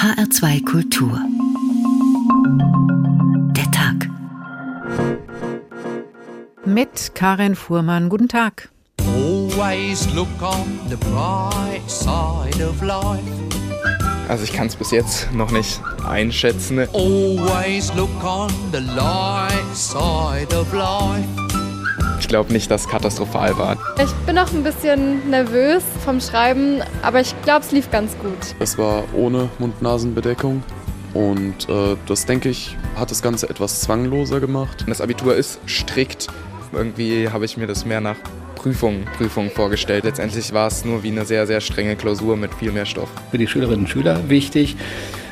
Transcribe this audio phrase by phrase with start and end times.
[0.00, 1.20] HR2 Kultur.
[3.54, 4.08] Der Tag.
[6.64, 8.08] Mit Karin Fuhrmann.
[8.08, 8.70] Guten Tag.
[9.00, 13.20] Always look on the bright side of life.
[14.30, 16.78] Also ich kann es bis jetzt noch nicht einschätzen.
[16.94, 21.49] Always look on the light side of life.
[22.30, 23.76] Ich glaube nicht, dass es katastrophal war.
[24.00, 28.54] Ich bin noch ein bisschen nervös vom Schreiben, aber ich glaube, es lief ganz gut.
[28.60, 30.62] Es war ohne Mund-Nasen-Bedeckung
[31.12, 34.84] und äh, das, denke ich, hat das Ganze etwas zwangloser gemacht.
[34.86, 36.28] Das Abitur ist strikt.
[36.72, 38.18] Irgendwie habe ich mir das mehr nach
[38.54, 40.04] Prüfungen, Prüfungen vorgestellt.
[40.04, 43.08] Letztendlich war es nur wie eine sehr, sehr strenge Klausur mit viel mehr Stoff.
[43.32, 44.76] Für die Schülerinnen und Schüler wichtig,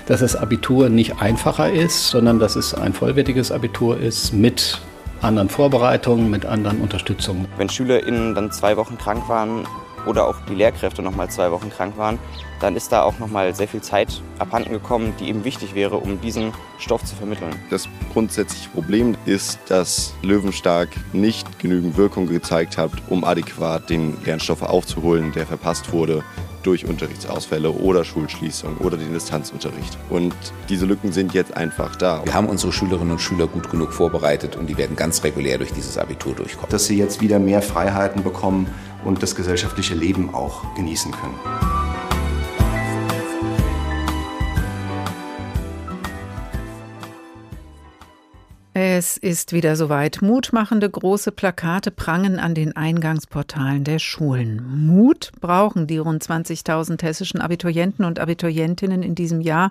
[0.06, 4.80] dass das Abitur nicht einfacher ist, sondern dass es ein vollwertiges Abitur ist mit
[5.22, 7.48] anderen Vorbereitungen, mit anderen Unterstützungen.
[7.56, 9.66] Wenn SchülerInnen dann zwei Wochen krank waren
[10.06, 12.18] oder auch die Lehrkräfte noch mal zwei Wochen krank waren,
[12.60, 15.96] dann ist da auch noch mal sehr viel Zeit abhanden gekommen, die eben wichtig wäre,
[15.96, 17.54] um diesen Stoff zu vermitteln.
[17.70, 24.62] Das grundsätzliche Problem ist, dass Löwenstark nicht genügend Wirkung gezeigt hat, um adäquat den Lernstoff
[24.62, 26.24] aufzuholen, der verpasst wurde
[26.68, 29.96] durch Unterrichtsausfälle oder Schulschließung oder den Distanzunterricht.
[30.10, 30.34] Und
[30.68, 32.22] diese Lücken sind jetzt einfach da.
[32.26, 35.72] Wir haben unsere Schülerinnen und Schüler gut genug vorbereitet und die werden ganz regulär durch
[35.72, 36.70] dieses Abitur durchkommen.
[36.70, 38.66] Dass sie jetzt wieder mehr Freiheiten bekommen
[39.02, 41.77] und das gesellschaftliche Leben auch genießen können.
[48.98, 50.22] Es ist wieder soweit.
[50.22, 54.86] Mutmachende große Plakate prangen an den Eingangsportalen der Schulen.
[54.88, 59.70] Mut brauchen die rund 20.000 hessischen Abiturienten und Abiturientinnen in diesem Jahr,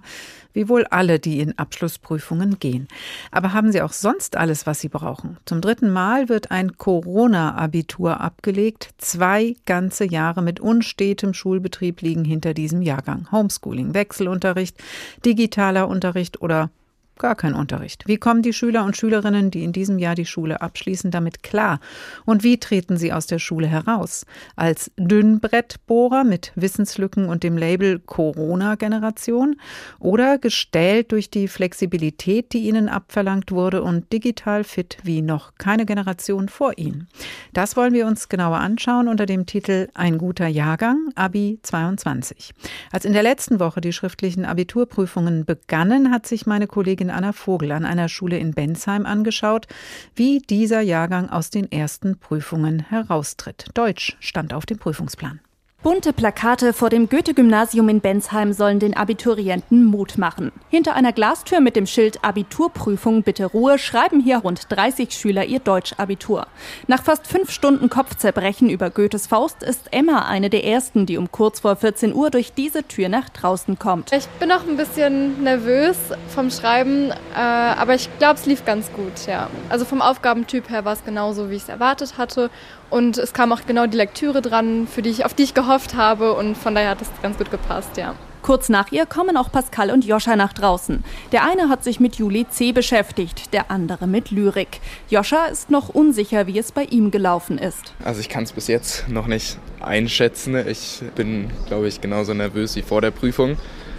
[0.53, 2.87] wie wohl alle, die in Abschlussprüfungen gehen.
[3.29, 5.35] Aber haben sie auch sonst alles, was sie brauchen?
[5.43, 8.91] Zum dritten Mal wird ein Corona-Abitur abgelegt.
[8.97, 13.29] Zwei ganze Jahre mit unstetem Schulbetrieb liegen hinter diesem Jahrgang.
[13.29, 14.77] Homeschooling, Wechselunterricht,
[15.25, 16.69] digitaler Unterricht oder
[17.17, 18.03] gar kein Unterricht.
[18.07, 21.79] Wie kommen die Schüler und Schülerinnen, die in diesem Jahr die Schule abschließen, damit klar?
[22.25, 24.25] Und wie treten sie aus der Schule heraus?
[24.55, 29.55] Als Dünnbrettbohrer mit Wissenslücken und dem Label Corona-Generation?
[29.99, 35.85] Oder gestellt durch die Flexibilität, die ihnen abverlangt wurde und digital fit wie noch keine
[35.85, 37.07] Generation vor ihnen?
[37.53, 42.53] Das wollen wir uns genauer anschauen unter dem Titel Ein guter Jahrgang, Abi 22.
[42.91, 47.31] Als in der letzten Woche die schriftlichen Abiturprüfungen begannen, hat sich meine Kollegin Kollegin Anna
[47.31, 49.67] Vogel an einer Schule in Bensheim angeschaut,
[50.15, 53.67] wie dieser Jahrgang aus den ersten Prüfungen heraustritt.
[53.73, 55.39] Deutsch stand auf dem Prüfungsplan.
[55.87, 60.51] Bunte Plakate vor dem Goethe-Gymnasium in Bensheim sollen den Abiturienten Mut machen.
[60.69, 65.59] Hinter einer Glastür mit dem Schild Abiturprüfung bitte Ruhe schreiben hier rund 30 Schüler ihr
[65.59, 66.47] Deutsch-Abitur.
[66.87, 71.31] Nach fast fünf Stunden Kopfzerbrechen über Goethes Faust ist Emma eine der ersten, die um
[71.31, 74.11] kurz vor 14 Uhr durch diese Tür nach draußen kommt.
[74.11, 75.95] Ich bin noch ein bisschen nervös
[76.35, 79.49] vom Schreiben, äh, aber ich glaube, es lief ganz gut, ja.
[79.69, 82.49] Also vom Aufgabentyp her war es genauso, wie ich es erwartet hatte.
[82.89, 85.95] Und es kam auch genau die Lektüre dran, für die ich, auf die ich gehofft
[85.95, 86.33] habe.
[86.33, 88.15] Und von daher hat es ganz gut gepasst, ja.
[88.41, 91.03] Kurz nach ihr kommen auch Pascal und Joscha nach draußen.
[91.33, 92.71] Der eine hat sich mit Juli C.
[92.71, 94.79] beschäftigt, der andere mit Lyrik.
[95.09, 97.93] Joscha ist noch unsicher, wie es bei ihm gelaufen ist.
[98.05, 100.55] Also ich kann es bis jetzt noch nicht einschätzen.
[100.55, 103.57] Ich bin, glaube ich, genauso nervös wie vor der Prüfung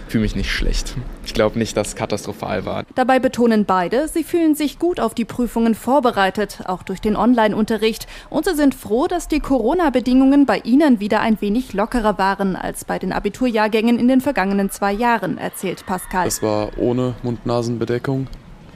[0.09, 0.95] fühle mich nicht schlecht.
[1.25, 2.83] Ich glaube nicht, dass es katastrophal war.
[2.95, 8.07] Dabei betonen beide, sie fühlen sich gut auf die Prüfungen vorbereitet, auch durch den Online-Unterricht.
[8.29, 12.85] Und sie sind froh, dass die Corona-Bedingungen bei ihnen wieder ein wenig lockerer waren als
[12.85, 16.27] bei den Abiturjahrgängen in den vergangenen zwei Jahren, erzählt Pascal.
[16.27, 18.27] Es war ohne Mund-Nasen-Bedeckung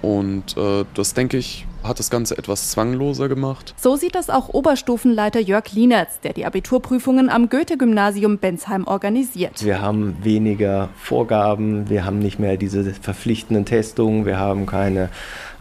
[0.01, 3.73] und äh, das, denke ich, hat das Ganze etwas zwangloser gemacht.
[3.77, 9.63] So sieht das auch Oberstufenleiter Jörg Lienertz, der die Abiturprüfungen am Goethe-Gymnasium Bensheim organisiert.
[9.63, 15.09] Wir haben weniger Vorgaben, wir haben nicht mehr diese verpflichtenden Testungen, wir haben keine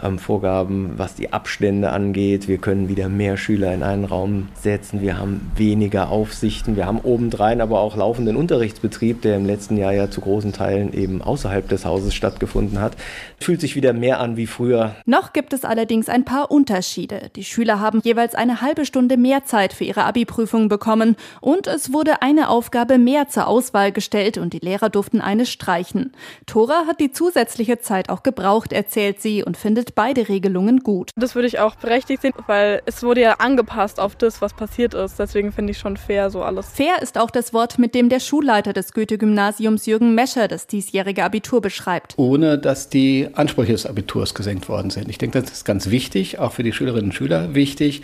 [0.02, 2.48] ähm, Vorgaben, was die Abstände angeht.
[2.48, 7.00] Wir können wieder mehr Schüler in einen Raum setzen, wir haben weniger Aufsichten, wir haben
[7.00, 11.68] obendrein aber auch laufenden Unterrichtsbetrieb, der im letzten Jahr ja zu großen Teilen eben außerhalb
[11.68, 12.96] des Hauses stattgefunden hat.
[13.40, 14.94] Fühlt sich wieder mehr an wie früher.
[15.06, 17.31] Noch gibt es allerdings ein paar Unterschiede.
[17.37, 21.93] Die Schüler haben jeweils eine halbe Stunde mehr Zeit für ihre Abi-Prüfung bekommen und es
[21.93, 26.12] wurde eine Aufgabe mehr zur Auswahl gestellt und die Lehrer durften eine streichen.
[26.46, 31.11] Tora hat die zusätzliche Zeit auch gebraucht, erzählt sie und findet beide Regelungen gut.
[31.17, 34.94] Das würde ich auch berechtigt sehen, weil es wurde ja angepasst auf das, was passiert
[34.94, 35.19] ist.
[35.19, 36.69] Deswegen finde ich schon fair so alles.
[36.69, 41.25] Fair ist auch das Wort, mit dem der Schulleiter des Goethe-Gymnasiums Jürgen Mescher das diesjährige
[41.25, 42.15] Abitur beschreibt.
[42.17, 45.09] Ohne dass die Ansprüche des Abiturs gesenkt worden sind.
[45.09, 48.03] Ich denke, das ist ganz wichtig wichtig, auch für die Schülerinnen und Schüler wichtig,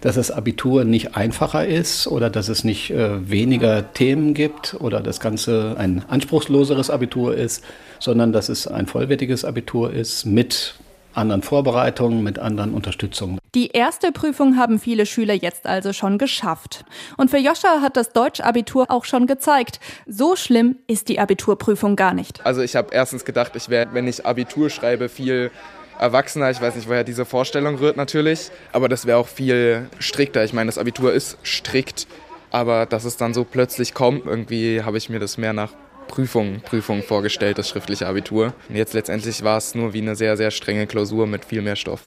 [0.00, 5.00] dass das Abitur nicht einfacher ist oder dass es nicht äh, weniger Themen gibt oder
[5.00, 7.62] das Ganze ein anspruchsloseres Abitur ist,
[7.98, 10.74] sondern dass es ein vollwertiges Abitur ist mit
[11.14, 13.38] anderen Vorbereitungen, mit anderen Unterstützungen.
[13.54, 16.84] Die erste Prüfung haben viele Schüler jetzt also schon geschafft.
[17.16, 22.14] Und für Joscha hat das Deutschabitur auch schon gezeigt, so schlimm ist die Abiturprüfung gar
[22.14, 22.44] nicht.
[22.46, 25.50] Also ich habe erstens gedacht, ich werde, wenn ich Abitur schreibe, viel
[25.98, 26.50] erwachsener.
[26.50, 30.44] Ich weiß nicht, woher diese Vorstellung rührt natürlich, aber das wäre auch viel strikter.
[30.44, 32.06] Ich meine, das Abitur ist strikt,
[32.50, 35.72] aber dass es dann so plötzlich kommt, irgendwie habe ich mir das mehr nach
[36.10, 38.52] Prüfung, Prüfung vorgestellt, das schriftliche Abitur.
[38.68, 41.76] Und jetzt letztendlich war es nur wie eine sehr, sehr strenge Klausur mit viel mehr
[41.76, 42.04] Stoff.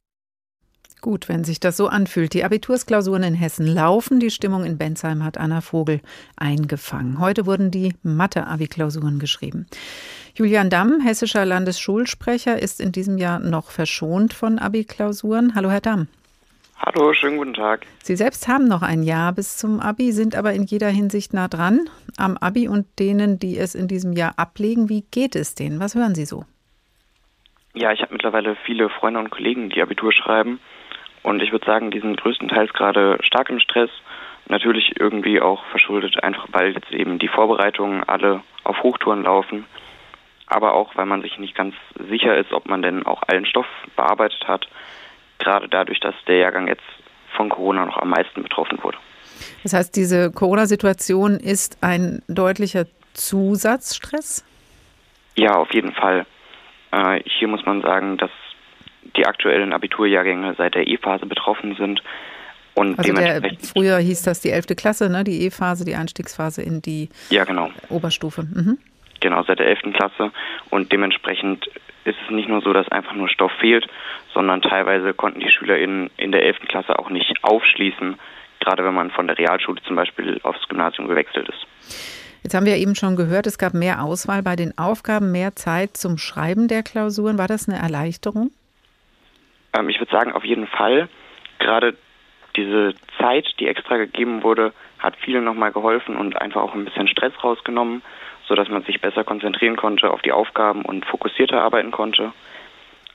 [0.99, 2.33] Gut, wenn sich das so anfühlt.
[2.33, 4.19] Die Abitursklausuren in Hessen laufen.
[4.19, 5.99] Die Stimmung in Bensheim hat Anna Vogel
[6.37, 7.19] eingefangen.
[7.19, 9.67] Heute wurden die Mathe-Abi-Klausuren geschrieben.
[10.35, 15.55] Julian Damm, hessischer Landesschulsprecher, ist in diesem Jahr noch verschont von Abi-Klausuren.
[15.55, 16.07] Hallo, Herr Damm.
[16.85, 17.85] Hallo, schönen guten Tag.
[18.03, 21.47] Sie selbst haben noch ein Jahr bis zum Abi, sind aber in jeder Hinsicht nah
[21.47, 24.89] dran am Abi und denen, die es in diesem Jahr ablegen.
[24.89, 25.79] Wie geht es denen?
[25.79, 26.43] Was hören Sie so?
[27.73, 30.59] Ja, ich habe mittlerweile viele Freunde und Kollegen, die Abitur schreiben.
[31.21, 33.89] Und ich würde sagen, die sind größtenteils gerade stark im Stress.
[34.49, 39.63] Natürlich irgendwie auch verschuldet, einfach weil jetzt eben die Vorbereitungen alle auf Hochtouren laufen.
[40.47, 41.75] Aber auch, weil man sich nicht ganz
[42.09, 44.67] sicher ist, ob man denn auch allen Stoff bearbeitet hat
[45.43, 46.83] gerade dadurch, dass der Jahrgang jetzt
[47.35, 48.97] von Corona noch am meisten betroffen wurde.
[49.63, 54.45] Das heißt, diese Corona-Situation ist ein deutlicher Zusatzstress?
[55.35, 56.25] Ja, auf jeden Fall.
[56.91, 58.31] Äh, hier muss man sagen, dass
[59.17, 62.01] die aktuellen Abiturjahrgänge seit der E-Phase betroffen sind.
[62.75, 64.67] Und also der, früher hieß das die 11.
[64.75, 65.23] Klasse, ne?
[65.23, 67.69] die E-Phase, die Einstiegsphase in die ja, genau.
[67.89, 68.43] Oberstufe.
[68.43, 68.79] Mhm.
[69.19, 69.93] Genau, seit der 11.
[69.93, 70.31] Klasse.
[70.69, 71.69] Und dementsprechend
[72.05, 73.87] ist es nicht nur so, dass einfach nur Stoff fehlt,
[74.33, 76.59] sondern teilweise konnten die SchülerInnen in der 11.
[76.67, 78.17] Klasse auch nicht aufschließen,
[78.59, 81.67] gerade wenn man von der Realschule zum Beispiel aufs Gymnasium gewechselt ist.
[82.43, 85.95] Jetzt haben wir eben schon gehört, es gab mehr Auswahl bei den Aufgaben, mehr Zeit
[85.95, 87.37] zum Schreiben der Klausuren.
[87.37, 88.51] War das eine Erleichterung?
[89.73, 91.07] Ähm, ich würde sagen, auf jeden Fall.
[91.59, 91.95] Gerade
[92.57, 97.07] diese Zeit, die extra gegeben wurde, hat vielen nochmal geholfen und einfach auch ein bisschen
[97.07, 98.01] Stress rausgenommen
[98.47, 102.33] sodass man sich besser konzentrieren konnte auf die Aufgaben und fokussierter arbeiten konnte.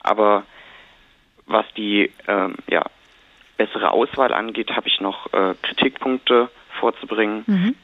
[0.03, 0.45] Aber
[1.47, 2.85] was die ähm, ja,
[3.57, 6.49] bessere Auswahl angeht, habe ich noch äh, Kritikpunkte
[6.81, 7.45] vorzubringen.
[7.47, 7.75] Mhm.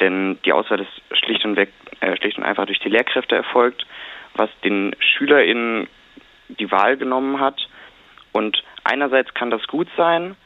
[0.00, 3.86] Denn die Auswahl ist schlicht und, weg, äh, schlicht und einfach durch die Lehrkräfte erfolgt,
[4.34, 5.88] was den SchülerInnen
[6.48, 7.68] die Wahl genommen hat.
[8.32, 10.36] Und einerseits kann das gut sein,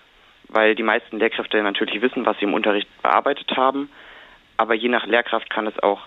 [0.48, 3.90] weil die meisten Lehrkräfte natürlich wissen, was sie im Unterricht bearbeitet haben.
[4.56, 6.00] Aber je nach Lehrkraft kann es auch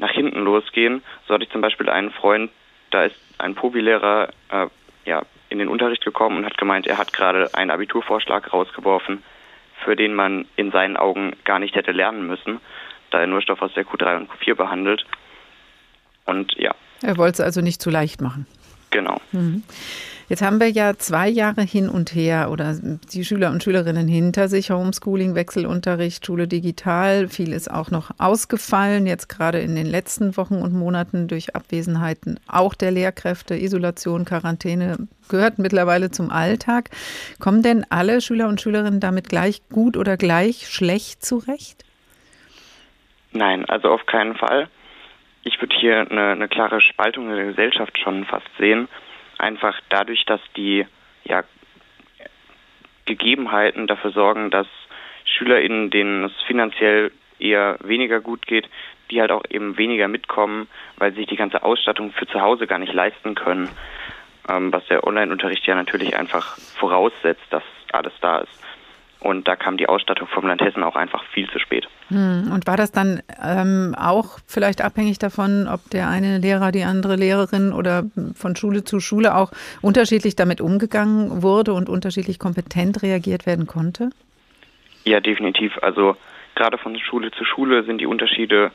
[0.00, 1.02] nach hinten losgehen.
[1.28, 2.50] So hatte ich zum Beispiel einen Freund,
[2.90, 4.66] da ist ein Pobi-Lehrer äh,
[5.04, 9.22] ja, in den Unterricht gekommen und hat gemeint, er hat gerade einen Abiturvorschlag rausgeworfen,
[9.84, 12.60] für den man in seinen Augen gar nicht hätte lernen müssen,
[13.10, 15.06] da er nur Stoff aus der Q3 und Q4 behandelt.
[16.26, 16.74] Und ja.
[17.02, 18.46] Er wollte es also nicht zu leicht machen.
[18.90, 19.20] Genau.
[19.32, 19.62] Mhm.
[20.30, 22.76] Jetzt haben wir ja zwei Jahre hin und her oder
[23.12, 27.26] die Schüler und Schülerinnen hinter sich, Homeschooling, Wechselunterricht, Schule digital.
[27.26, 32.38] Viel ist auch noch ausgefallen, jetzt gerade in den letzten Wochen und Monaten durch Abwesenheiten
[32.46, 36.90] auch der Lehrkräfte, Isolation, Quarantäne gehört mittlerweile zum Alltag.
[37.40, 41.84] Kommen denn alle Schüler und Schülerinnen damit gleich gut oder gleich schlecht zurecht?
[43.32, 44.68] Nein, also auf keinen Fall.
[45.42, 48.88] Ich würde hier eine, eine klare Spaltung in der Gesellschaft schon fast sehen
[49.40, 50.86] einfach dadurch, dass die
[51.24, 51.42] ja,
[53.06, 54.66] Gegebenheiten dafür sorgen, dass
[55.24, 58.68] SchülerInnen, denen es finanziell eher weniger gut geht,
[59.10, 62.66] die halt auch eben weniger mitkommen, weil sie sich die ganze Ausstattung für zu Hause
[62.66, 63.68] gar nicht leisten können,
[64.48, 68.60] ähm, was der Online-Unterricht ja natürlich einfach voraussetzt, dass alles da ist.
[69.20, 71.86] Und da kam die Ausstattung vom Land Hessen auch einfach viel zu spät.
[72.08, 76.84] Hm, und war das dann ähm, auch vielleicht abhängig davon, ob der eine Lehrer, die
[76.84, 83.02] andere Lehrerin oder von Schule zu Schule auch unterschiedlich damit umgegangen wurde und unterschiedlich kompetent
[83.02, 84.08] reagiert werden konnte?
[85.04, 85.78] Ja, definitiv.
[85.82, 86.16] Also
[86.54, 88.70] gerade von Schule zu Schule sind die Unterschiede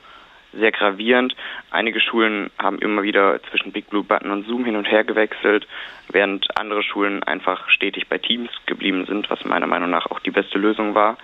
[0.57, 1.35] sehr gravierend.
[1.71, 5.67] Einige Schulen haben immer wieder zwischen Big Blue Button und Zoom hin und her gewechselt,
[6.09, 10.31] während andere Schulen einfach stetig bei Teams geblieben sind, was meiner Meinung nach auch die
[10.31, 11.17] beste Lösung war,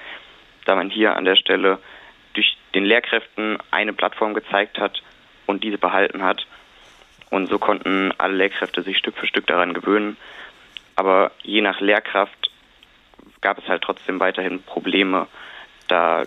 [0.65, 1.79] da man hier an der Stelle
[2.33, 5.01] durch den Lehrkräften eine Plattform gezeigt hat
[5.45, 6.45] und diese behalten hat.
[7.29, 10.17] Und so konnten alle Lehrkräfte sich Stück für Stück daran gewöhnen.
[10.95, 12.51] Aber je nach Lehrkraft
[13.39, 15.27] gab es halt trotzdem weiterhin Probleme,
[15.87, 16.23] da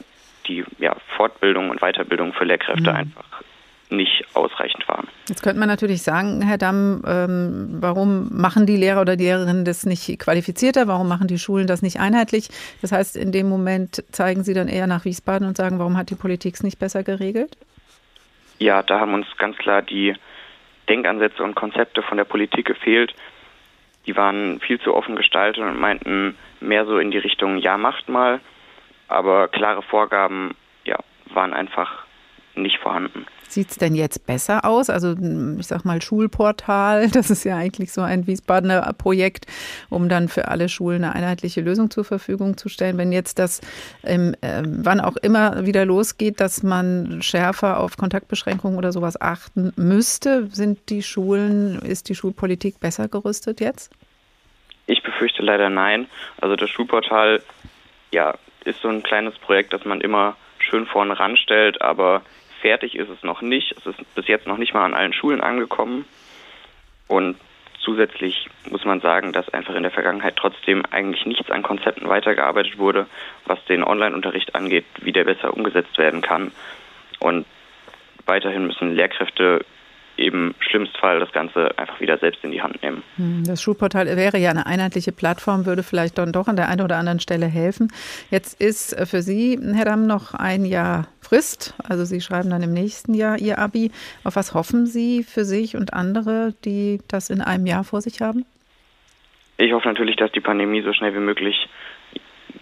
[0.46, 2.96] die ja, Fortbildung und Weiterbildung für Lehrkräfte mhm.
[2.96, 3.42] einfach
[3.90, 5.08] nicht ausreichend waren.
[5.28, 9.64] Jetzt könnte man natürlich sagen, Herr Damm, ähm, warum machen die Lehrer oder die Lehrerinnen
[9.64, 10.88] das nicht qualifizierter?
[10.88, 12.48] Warum machen die Schulen das nicht einheitlich?
[12.82, 16.10] Das heißt, in dem Moment zeigen Sie dann eher nach Wiesbaden und sagen, warum hat
[16.10, 17.56] die Politik es nicht besser geregelt?
[18.58, 20.14] Ja, da haben uns ganz klar die
[20.88, 23.14] Denkansätze und Konzepte von der Politik gefehlt.
[24.06, 28.08] Die waren viel zu offen gestaltet und meinten mehr so in die Richtung, ja, macht
[28.08, 28.40] mal,
[29.08, 30.98] aber klare Vorgaben ja,
[31.32, 32.04] waren einfach
[32.56, 33.26] nicht vorhanden.
[33.48, 34.90] Sieht es denn jetzt besser aus?
[34.90, 35.14] Also
[35.58, 39.46] ich sag mal Schulportal, das ist ja eigentlich so ein Wiesbadener Projekt,
[39.90, 42.98] um dann für alle Schulen eine einheitliche Lösung zur Verfügung zu stellen.
[42.98, 43.60] Wenn jetzt das
[44.02, 49.72] ähm, äh, wann auch immer wieder losgeht, dass man schärfer auf Kontaktbeschränkungen oder sowas achten
[49.76, 53.92] müsste, sind die Schulen, ist die Schulpolitik besser gerüstet jetzt?
[54.86, 56.08] Ich befürchte leider nein.
[56.40, 57.42] Also das Schulportal,
[58.12, 62.22] ja, ist so ein kleines Projekt, das man immer schön vorne ranstellt, aber
[62.60, 63.72] fertig ist es noch nicht.
[63.72, 66.06] Es ist bis jetzt noch nicht mal an allen Schulen angekommen.
[67.08, 67.36] Und
[67.80, 72.78] zusätzlich muss man sagen, dass einfach in der Vergangenheit trotzdem eigentlich nichts an Konzepten weitergearbeitet
[72.78, 73.06] wurde,
[73.44, 76.52] was den Online-Unterricht angeht, wie der besser umgesetzt werden kann.
[77.20, 77.46] Und
[78.24, 79.64] weiterhin müssen Lehrkräfte
[80.16, 83.02] eben schlimmst Fall das Ganze einfach wieder selbst in die Hand nehmen.
[83.16, 86.82] Hm, das Schulportal wäre ja eine einheitliche Plattform, würde vielleicht dann doch an der einen
[86.82, 87.92] oder anderen Stelle helfen.
[88.30, 91.74] Jetzt ist für Sie, Herr Damm, noch ein Jahr Frist.
[91.88, 93.90] Also Sie schreiben dann im nächsten Jahr Ihr Abi.
[94.24, 98.20] Auf was hoffen Sie für sich und andere, die das in einem Jahr vor sich
[98.20, 98.44] haben?
[99.56, 101.68] Ich hoffe natürlich, dass die Pandemie so schnell wie möglich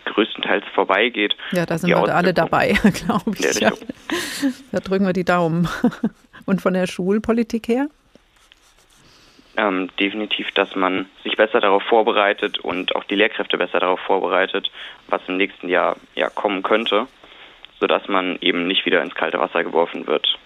[0.04, 1.34] größtenteils vorbeigeht.
[1.52, 3.60] Ja, da sind wir alle dabei, glaube ich.
[3.60, 3.72] Ja.
[4.70, 5.68] Da drücken wir die Daumen.
[6.46, 7.88] Und von der Schulpolitik her?
[9.56, 14.70] Ähm, definitiv, dass man sich besser darauf vorbereitet und auch die Lehrkräfte besser darauf vorbereitet,
[15.08, 17.06] was im nächsten Jahr ja kommen könnte,
[17.78, 20.38] sodass man eben nicht wieder ins kalte Wasser geworfen wird.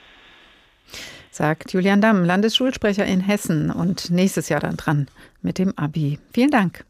[1.30, 5.06] Sagt Julian Damm, Landesschulsprecher in Hessen und nächstes Jahr dann dran
[5.42, 6.18] mit dem Abi.
[6.32, 6.84] Vielen Dank.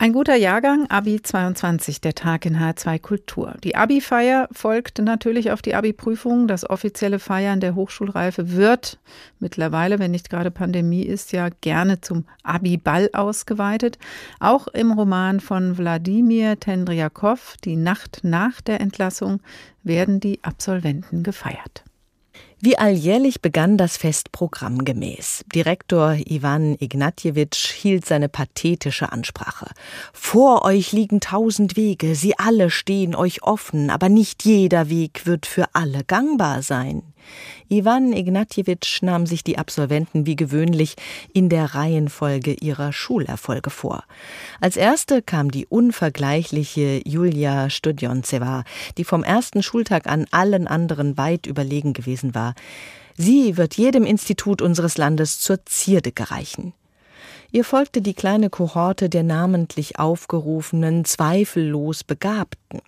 [0.00, 3.56] Ein guter Jahrgang, Abi 22, der Tag in H2 Kultur.
[3.64, 6.46] Die Abi-Feier folgt natürlich auf die Abi-Prüfung.
[6.46, 9.00] Das offizielle Feiern der Hochschulreife wird
[9.40, 13.98] mittlerweile, wenn nicht gerade Pandemie ist, ja gerne zum Abi-Ball ausgeweitet.
[14.38, 19.40] Auch im Roman von Wladimir Tendriakow, Die Nacht nach der Entlassung,
[19.82, 21.82] werden die Absolventen gefeiert.
[22.60, 25.44] Wie alljährlich begann das Fest programmgemäß.
[25.54, 29.70] Direktor Ivan Ignatjewitsch hielt seine pathetische Ansprache.
[30.12, 35.46] Vor euch liegen tausend Wege, sie alle stehen euch offen, aber nicht jeder Weg wird
[35.46, 37.04] für alle gangbar sein.
[37.68, 40.96] Iwan Ignatjewitsch nahm sich die Absolventen wie gewöhnlich
[41.32, 44.04] in der Reihenfolge ihrer Schulerfolge vor.
[44.60, 48.64] Als erste kam die unvergleichliche Julia Studjontseva,
[48.96, 52.54] die vom ersten Schultag an allen anderen weit überlegen gewesen war.
[53.16, 56.72] Sie wird jedem Institut unseres Landes zur Zierde gereichen.
[57.50, 62.80] Ihr folgte die kleine Kohorte der namentlich aufgerufenen, zweifellos Begabten.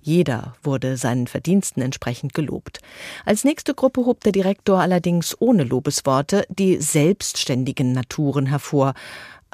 [0.00, 2.80] Jeder wurde seinen Verdiensten entsprechend gelobt.
[3.24, 8.94] Als nächste Gruppe hob der Direktor allerdings ohne Lobesworte die selbstständigen Naturen hervor,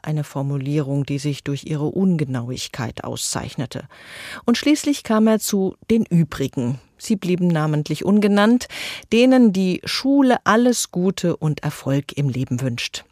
[0.02, 3.84] eine Formulierung, die sich durch ihre Ungenauigkeit auszeichnete.
[4.44, 6.78] Und schließlich kam er zu den übrigen.
[6.98, 8.68] Sie blieben namentlich ungenannt,
[9.12, 13.04] denen die Schule alles Gute und Erfolg im Leben wünscht.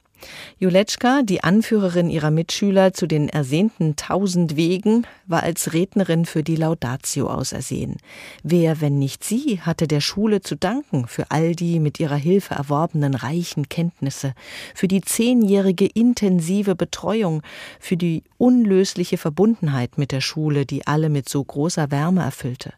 [0.58, 6.56] Juletschka, die Anführerin ihrer Mitschüler zu den ersehnten Tausend Wegen, war als Rednerin für die
[6.56, 7.96] Laudatio ausersehen.
[8.42, 12.54] Wer, wenn nicht sie, hatte der Schule zu danken für all die mit ihrer Hilfe
[12.54, 14.34] erworbenen reichen Kenntnisse,
[14.74, 17.42] für die zehnjährige intensive Betreuung,
[17.80, 22.72] für die unlösliche Verbundenheit mit der Schule, die alle mit so großer Wärme erfüllte.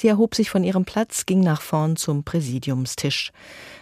[0.00, 3.32] Sie erhob sich von ihrem Platz, ging nach vorn zum Präsidiumstisch.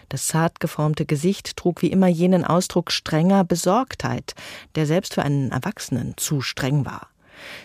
[0.09, 4.35] Das zart geformte Gesicht trug wie immer jenen Ausdruck strenger Besorgtheit,
[4.75, 7.07] der selbst für einen Erwachsenen zu streng war.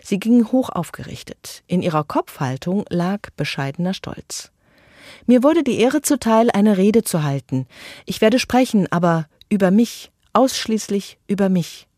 [0.04, 1.64] Sie ging hoch aufgerichtet.
[1.66, 4.52] In ihrer Kopfhaltung lag bescheidener Stolz.
[5.26, 7.66] Mir wurde die Ehre zuteil, eine Rede zu halten.
[8.06, 11.88] Ich werde sprechen, aber über mich, ausschließlich über mich.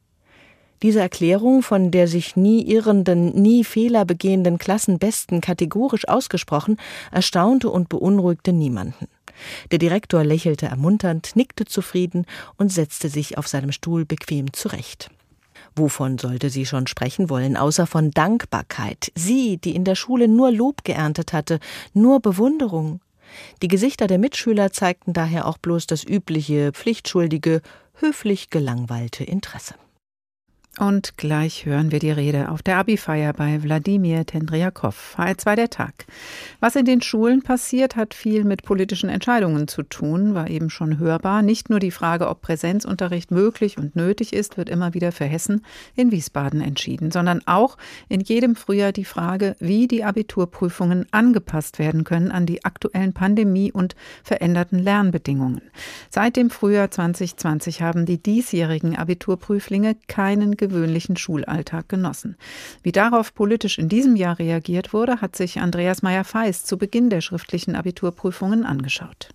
[0.83, 6.77] Diese Erklärung von der sich nie irrenden, nie Fehler begehenden Klassenbesten kategorisch ausgesprochen,
[7.11, 9.09] erstaunte und beunruhigte niemanden.
[9.71, 15.11] Der Direktor lächelte ermunternd, nickte zufrieden und setzte sich auf seinem Stuhl bequem zurecht.
[15.75, 19.13] Wovon sollte sie schon sprechen wollen, außer von Dankbarkeit?
[19.15, 21.59] Sie, die in der Schule nur Lob geerntet hatte,
[21.93, 23.01] nur Bewunderung.
[23.63, 27.61] Die Gesichter der Mitschüler zeigten daher auch bloß das übliche, pflichtschuldige,
[27.95, 29.75] höflich gelangweilte Interesse.
[30.79, 36.05] Und gleich hören wir die Rede auf der Abi-Feier bei Wladimir Tendriakow, HR2 der Tag.
[36.61, 40.99] Was in den Schulen passiert, hat viel mit politischen Entscheidungen zu tun, war eben schon
[40.99, 41.41] hörbar.
[41.41, 45.65] Nicht nur die Frage, ob Präsenzunterricht möglich und nötig ist, wird immer wieder für Hessen
[45.95, 47.79] in Wiesbaden entschieden, sondern auch
[48.11, 53.73] in jedem Frühjahr die Frage, wie die Abiturprüfungen angepasst werden können an die aktuellen Pandemie-
[53.73, 55.63] und veränderten Lernbedingungen.
[56.11, 62.37] Seit dem Frühjahr 2020 haben die diesjährigen Abiturprüflinge keinen gewöhnlichen Schulalltag genossen.
[62.83, 67.21] Wie darauf politisch in diesem Jahr reagiert wurde, hat sich Andreas Meyer-Feist zu Beginn der
[67.21, 69.31] schriftlichen Abiturprüfungen angeschaut.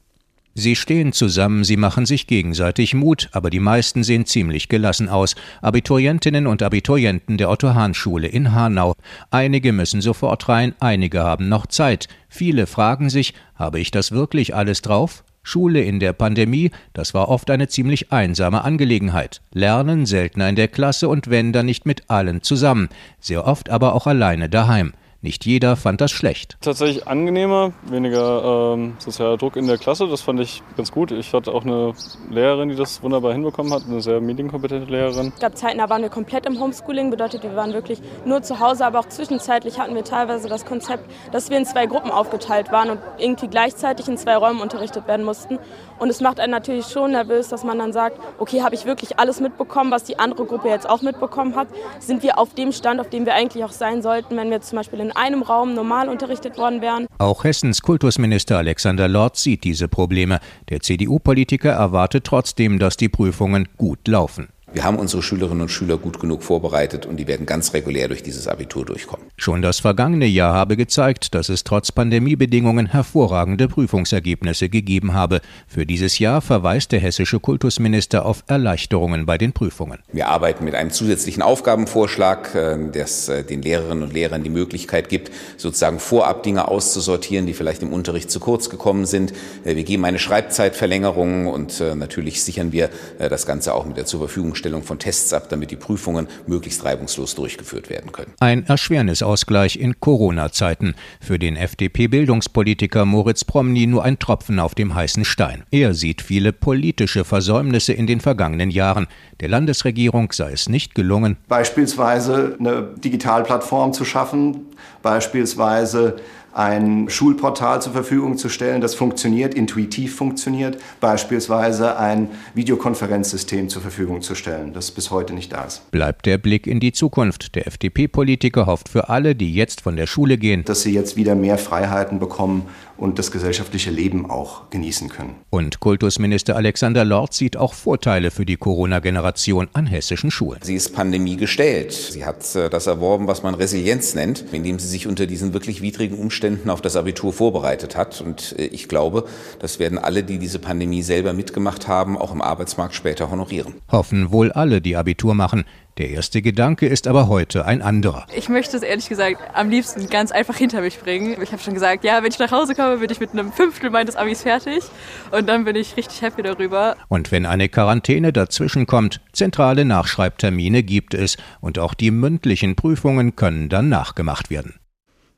[0.53, 5.35] Sie stehen zusammen, sie machen sich gegenseitig Mut, aber die meisten sehen ziemlich gelassen aus.
[5.61, 8.93] Abiturientinnen und Abiturienten der Otto-Hahn-Schule in Hanau.
[9.29, 12.09] Einige müssen sofort rein, einige haben noch Zeit.
[12.27, 15.23] Viele fragen sich, habe ich das wirklich alles drauf?
[15.43, 19.41] Schule in der Pandemie, das war oft eine ziemlich einsame Angelegenheit.
[19.53, 22.89] Lernen seltener in der Klasse und wenn dann nicht mit allen zusammen,
[23.19, 24.93] sehr oft aber auch alleine daheim.
[25.23, 26.57] Nicht jeder fand das schlecht.
[26.61, 31.11] Tatsächlich angenehmer, weniger ähm, sozialer Druck in der Klasse, das fand ich ganz gut.
[31.11, 31.93] Ich hatte auch eine
[32.31, 35.31] Lehrerin, die das wunderbar hinbekommen hat, eine sehr medienkompetente Lehrerin.
[35.35, 38.59] Es gab Zeiten, da waren wir komplett im Homeschooling, bedeutet, wir waren wirklich nur zu
[38.59, 42.71] Hause, aber auch zwischenzeitlich hatten wir teilweise das Konzept, dass wir in zwei Gruppen aufgeteilt
[42.71, 45.59] waren und irgendwie gleichzeitig in zwei Räumen unterrichtet werden mussten.
[46.01, 49.19] Und es macht einen natürlich schon nervös, dass man dann sagt, okay, habe ich wirklich
[49.19, 51.67] alles mitbekommen, was die andere Gruppe jetzt auch mitbekommen hat?
[51.99, 54.77] Sind wir auf dem Stand, auf dem wir eigentlich auch sein sollten, wenn wir zum
[54.77, 57.05] Beispiel in einem Raum normal unterrichtet worden wären?
[57.19, 60.39] Auch Hessens Kultusminister Alexander Lorz sieht diese Probleme.
[60.71, 64.49] Der CDU-Politiker erwartet trotzdem, dass die Prüfungen gut laufen.
[64.73, 68.23] Wir haben unsere Schülerinnen und Schüler gut genug vorbereitet und die werden ganz regulär durch
[68.23, 69.27] dieses Abitur durchkommen.
[69.35, 75.41] Schon das vergangene Jahr habe gezeigt, dass es trotz Pandemiebedingungen hervorragende Prüfungsergebnisse gegeben habe.
[75.67, 79.99] Für dieses Jahr verweist der hessische Kultusminister auf Erleichterungen bei den Prüfungen.
[80.13, 85.09] Wir arbeiten mit einem zusätzlichen Aufgabenvorschlag, äh, das äh, den Lehrerinnen und Lehrern die Möglichkeit
[85.09, 89.33] gibt, sozusagen vorab Dinge auszusortieren, die vielleicht im Unterricht zu kurz gekommen sind.
[89.65, 94.19] Äh, wir geben eine Schreibzeitverlängerung und natürlich sichern wir das Ganze auch mit der zur
[94.19, 98.33] Verfügung Stellung von Tests ab, damit die Prüfungen möglichst reibungslos durchgeführt werden können.
[98.39, 100.93] Ein Erschwernisausgleich in Corona-Zeiten.
[101.19, 105.63] Für den FDP-Bildungspolitiker Moritz Promny nur ein Tropfen auf dem heißen Stein.
[105.71, 109.07] Er sieht viele politische Versäumnisse in den vergangenen Jahren.
[109.39, 114.67] Der Landesregierung sei es nicht gelungen, beispielsweise eine Digitalplattform zu schaffen,
[115.01, 116.17] beispielsweise
[116.53, 124.21] ein Schulportal zur Verfügung zu stellen, das funktioniert, intuitiv funktioniert, beispielsweise ein Videokonferenzsystem zur Verfügung
[124.21, 125.89] zu stellen, das bis heute nicht da ist.
[125.91, 127.55] Bleibt der Blick in die Zukunft.
[127.55, 131.35] Der FDP-Politiker hofft für alle, die jetzt von der Schule gehen, dass sie jetzt wieder
[131.35, 132.63] mehr Freiheiten bekommen
[133.01, 135.35] und das gesellschaftliche Leben auch genießen können.
[135.49, 140.59] Und Kultusminister Alexander Lorz sieht auch Vorteile für die Corona-Generation an hessischen Schulen.
[140.61, 141.93] Sie ist Pandemie gestellt.
[141.93, 145.81] Sie hat äh, das erworben, was man Resilienz nennt, indem sie sich unter diesen wirklich
[145.81, 148.21] widrigen Umständen auf das Abitur vorbereitet hat.
[148.21, 149.25] Und äh, ich glaube,
[149.59, 153.73] das werden alle, die diese Pandemie selber mitgemacht haben, auch im Arbeitsmarkt später honorieren.
[153.91, 155.65] Hoffen wohl alle, die Abitur machen.
[155.97, 158.25] Der erste Gedanke ist aber heute ein anderer.
[158.35, 161.41] Ich möchte es ehrlich gesagt am liebsten ganz einfach hinter mich bringen.
[161.41, 163.89] Ich habe schon gesagt, ja, wenn ich nach Hause komme, bin ich mit einem Fünftel
[163.89, 164.83] meines Abis fertig
[165.31, 166.95] und dann bin ich richtig happy darüber.
[167.09, 173.35] Und wenn eine Quarantäne dazwischen kommt, zentrale Nachschreibtermine gibt es und auch die mündlichen Prüfungen
[173.35, 174.80] können dann nachgemacht werden.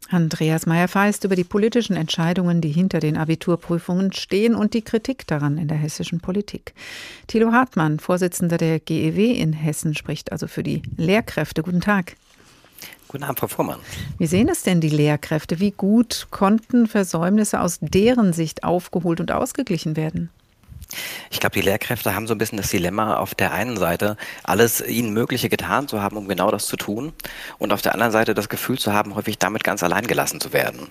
[0.10, 5.58] Andreas Meyer-Feist über die politischen Entscheidungen, die hinter den Abiturprüfungen stehen und die Kritik daran
[5.58, 6.74] in der hessischen Politik.
[7.28, 11.64] Thilo Hartmann, Vorsitzender der GEW in Hessen, spricht also für die Lehrkräfte.
[11.64, 12.16] Guten Tag.
[13.08, 13.80] Guten Abend, Frau Vormann.
[14.18, 15.60] Wie sehen es denn die Lehrkräfte?
[15.60, 20.30] Wie gut konnten Versäumnisse aus deren Sicht aufgeholt und ausgeglichen werden?
[21.32, 24.82] Ich glaube, die Lehrkräfte haben so ein bisschen das Dilemma, auf der einen Seite alles
[24.82, 27.14] ihnen Mögliche getan zu haben, um genau das zu tun,
[27.58, 30.54] und auf der anderen Seite das Gefühl zu haben, häufig damit ganz allein gelassen zu
[30.54, 30.88] werden.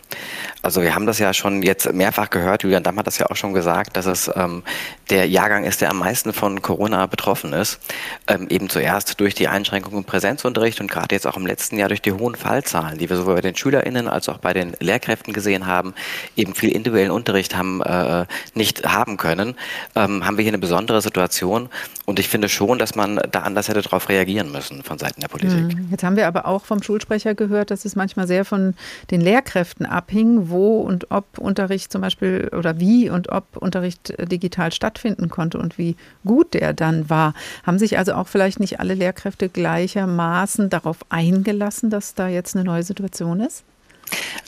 [0.62, 3.36] Also wir haben das ja schon jetzt mehrfach gehört, Julian Damm hat das ja auch
[3.36, 4.62] schon gesagt, dass es ähm,
[5.10, 7.80] der Jahrgang ist, der am meisten von Corona betroffen ist.
[8.26, 11.88] Ähm, eben zuerst durch die Einschränkungen im Präsenzunterricht und gerade jetzt auch im letzten Jahr
[11.88, 15.32] durch die hohen Fallzahlen, die wir sowohl bei den SchülerInnen als auch bei den Lehrkräften
[15.32, 15.94] gesehen haben,
[16.36, 19.56] eben viel individuellen Unterricht haben äh, nicht haben können
[19.94, 21.68] ähm, haben wir hier eine besondere Situation.
[22.04, 25.28] Und ich finde schon, dass man da anders hätte darauf reagieren müssen von Seiten der
[25.28, 25.72] Politik.
[25.72, 25.88] Hm.
[25.90, 28.74] Jetzt haben wir aber auch vom Schulsprecher gehört, dass es manchmal sehr von
[29.10, 34.26] den Lehrkräften abhing, wo und ob Unterricht zum Beispiel oder wie und ob Unterricht äh,
[34.26, 37.34] digital stattfinden konnte und wie gut der dann war.
[37.64, 42.64] Haben sich also auch vielleicht nicht alle Lehrkräfte gleichermaßen darauf eingelassen, dass da jetzt eine
[42.64, 43.64] neue Situation ist?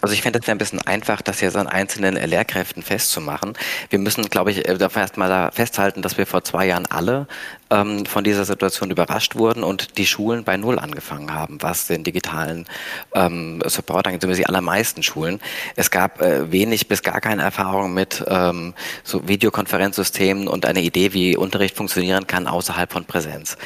[0.01, 3.55] Also ich fände es ein bisschen einfach, das jetzt an einzelnen Lehrkräften festzumachen.
[3.91, 4.69] Wir müssen, glaube ich,
[5.01, 7.27] erstmal festhalten, dass wir vor zwei Jahren alle
[7.75, 12.05] ähm, von dieser Situation überrascht wurden und die Schulen bei Null angefangen haben, was den
[12.05, 12.67] digitalen
[13.15, 15.41] ähm, Support angeht, zumindest die allermeisten Schulen.
[15.77, 21.13] Es gab äh, wenig bis gar keine Erfahrung mit ähm, so Videokonferenzsystemen und eine Idee,
[21.13, 23.57] wie Unterricht funktionieren kann außerhalb von Präsenz.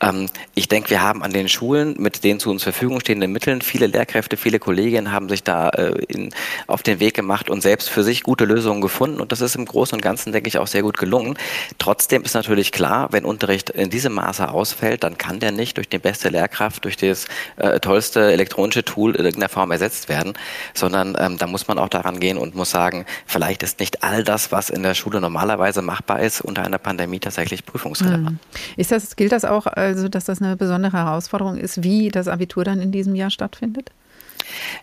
[0.00, 3.62] Ähm, ich denke, wir haben an den Schulen mit den zu uns Verfügung stehenden Mitteln,
[3.62, 6.30] viele Lehrkräfte, viele Kolleginnen haben sich da äh, in,
[6.66, 9.20] auf den Weg gemacht und selbst für sich gute Lösungen gefunden.
[9.20, 11.36] Und das ist im Großen und Ganzen, denke ich, auch sehr gut gelungen.
[11.78, 15.88] Trotzdem ist natürlich klar, wenn Unterricht in diesem Maße ausfällt, dann kann der nicht durch
[15.88, 20.34] die beste Lehrkraft, durch das äh, tollste elektronische Tool in irgendeiner Form ersetzt werden,
[20.74, 24.24] sondern ähm, da muss man auch daran gehen und muss sagen, vielleicht ist nicht all
[24.24, 28.28] das, was in der Schule normalerweise machbar ist, unter einer Pandemie tatsächlich prüfungsrelevant.
[28.28, 28.38] Hm.
[28.76, 32.64] Ist das, gilt das auch, also, dass das eine besondere Herausforderung ist, wie das Abitur
[32.64, 33.90] dann in diesem Jahr stattfindet?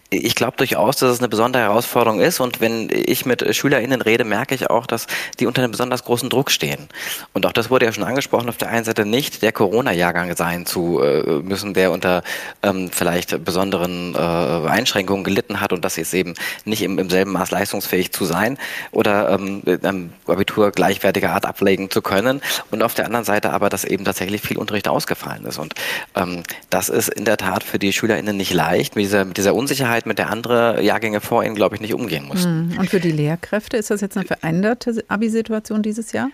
[0.10, 2.40] Ich glaube durchaus, dass es eine besondere Herausforderung ist.
[2.40, 5.08] Und wenn ich mit SchülerInnen rede, merke ich auch, dass
[5.40, 6.90] die unter einem besonders großen Druck stehen.
[7.34, 10.66] Und auch das wurde ja schon angesprochen, auf der einen Seite nicht der Corona-Jahrgang sein
[10.66, 12.24] zu äh, müssen, der unter
[12.62, 16.34] ähm, vielleicht besonderen äh, Einschränkungen gelitten hat und das ist eben
[16.66, 18.58] nicht im, im selben Maß leistungsfähig zu sein
[18.92, 22.42] oder ähm, Abitur gleichwertiger Art ablegen zu können.
[22.72, 25.58] Und auf der anderen Seite aber, dass eben tatsächlich viel Unterricht ausgefallen ist.
[25.58, 25.74] Und
[26.16, 29.56] ähm, das ist in der Tat für die SchülerInnen nicht leicht, mit dieser, mit dieser
[29.62, 32.72] Unsicherheit, mit der andere Jahrgänge vor ihnen, glaube ich, nicht umgehen mussten.
[32.72, 32.80] Hm.
[32.80, 36.30] Und für die Lehrkräfte ist das jetzt eine veränderte Abi-Situation dieses Jahr?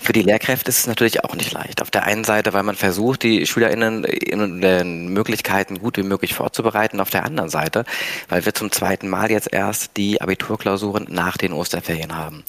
[0.00, 1.82] Für die Lehrkräfte ist es natürlich auch nicht leicht.
[1.82, 6.34] Auf der einen Seite, weil man versucht, die SchülerInnen in den Möglichkeiten gut wie möglich
[6.34, 7.00] vorzubereiten.
[7.00, 7.84] Auf der anderen Seite,
[8.28, 12.44] weil wir zum zweiten Mal jetzt erst die Abiturklausuren nach den Osterferien haben.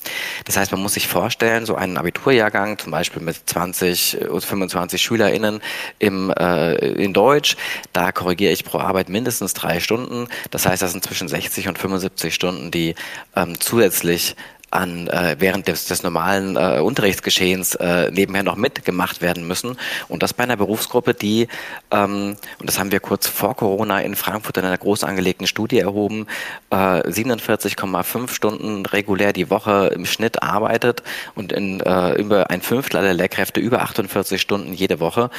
[0.45, 5.61] Das heißt, man muss sich vorstellen, so einen Abiturjahrgang, zum Beispiel mit 20, 25 SchülerInnen
[5.99, 7.57] im, äh, in Deutsch,
[7.93, 10.27] da korrigiere ich pro Arbeit mindestens drei Stunden.
[10.51, 12.95] Das heißt, das sind zwischen 60 und 75 Stunden, die
[13.35, 14.35] ähm, zusätzlich
[14.71, 19.77] an äh, während des, des normalen äh, Unterrichtsgeschehens äh, nebenher noch mitgemacht werden müssen.
[20.07, 21.47] Und das bei einer Berufsgruppe, die,
[21.91, 25.79] ähm, und das haben wir kurz vor Corona in Frankfurt in einer groß angelegten Studie
[25.79, 26.27] erhoben,
[26.69, 31.03] äh, 47,5 Stunden regulär die Woche im Schnitt arbeitet
[31.35, 35.29] und in äh, über ein Fünftel aller Lehrkräfte über 48 Stunden jede Woche.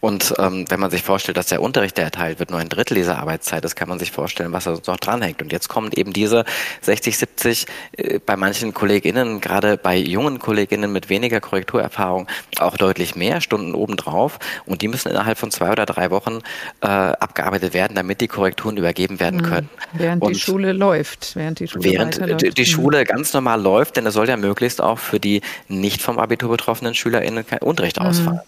[0.00, 2.94] Und ähm, wenn man sich vorstellt, dass der Unterricht, der erteilt wird, nur ein Drittel
[2.94, 5.40] dieser Arbeitszeit ist, kann man sich vorstellen, was da noch dranhängt.
[5.40, 6.44] Und jetzt kommen eben diese
[6.82, 7.66] 60, 70
[7.96, 12.26] äh, bei manchen KollegInnen, gerade bei jungen KollegInnen mit weniger Korrekturerfahrung,
[12.58, 14.38] auch deutlich mehr Stunden obendrauf.
[14.66, 16.40] Und die müssen innerhalb von zwei oder drei Wochen
[16.80, 19.44] äh, abgearbeitet werden, damit die Korrekturen übergeben werden mhm.
[19.44, 19.70] können.
[19.92, 21.36] Während und die Schule läuft.
[21.36, 22.16] Während die Schule während
[22.58, 22.66] die, mhm.
[22.66, 26.50] Schule ganz normal läuft, denn es soll ja möglichst auch für die nicht vom Abitur
[26.50, 28.06] betroffenen SchülerInnen kein Unterricht mhm.
[28.06, 28.40] ausfallen.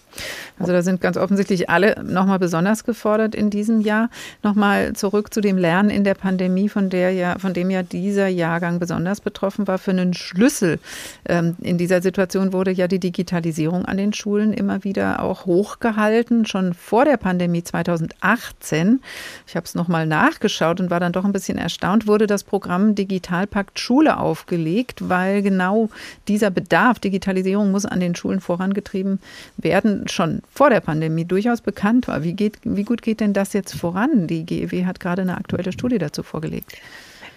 [0.59, 4.09] Also da sind ganz offensichtlich alle nochmal besonders gefordert in diesem Jahr.
[4.41, 8.27] Nochmal zurück zu dem Lernen in der Pandemie, von, der ja, von dem ja dieser
[8.27, 9.77] Jahrgang besonders betroffen war.
[9.77, 10.79] Für einen Schlüssel
[11.25, 16.45] ähm, in dieser Situation wurde ja die Digitalisierung an den Schulen immer wieder auch hochgehalten.
[16.45, 19.01] Schon vor der Pandemie 2018,
[19.47, 22.95] ich habe es nochmal nachgeschaut und war dann doch ein bisschen erstaunt, wurde das Programm
[22.95, 25.89] Digitalpakt Schule aufgelegt, weil genau
[26.27, 29.19] dieser Bedarf, Digitalisierung muss an den Schulen vorangetrieben
[29.57, 32.23] werden, schon vor der Pandemie durchaus bekannt war.
[32.23, 34.27] Wie, geht, wie gut geht denn das jetzt voran?
[34.27, 36.73] Die GEW hat gerade eine aktuelle Studie dazu vorgelegt.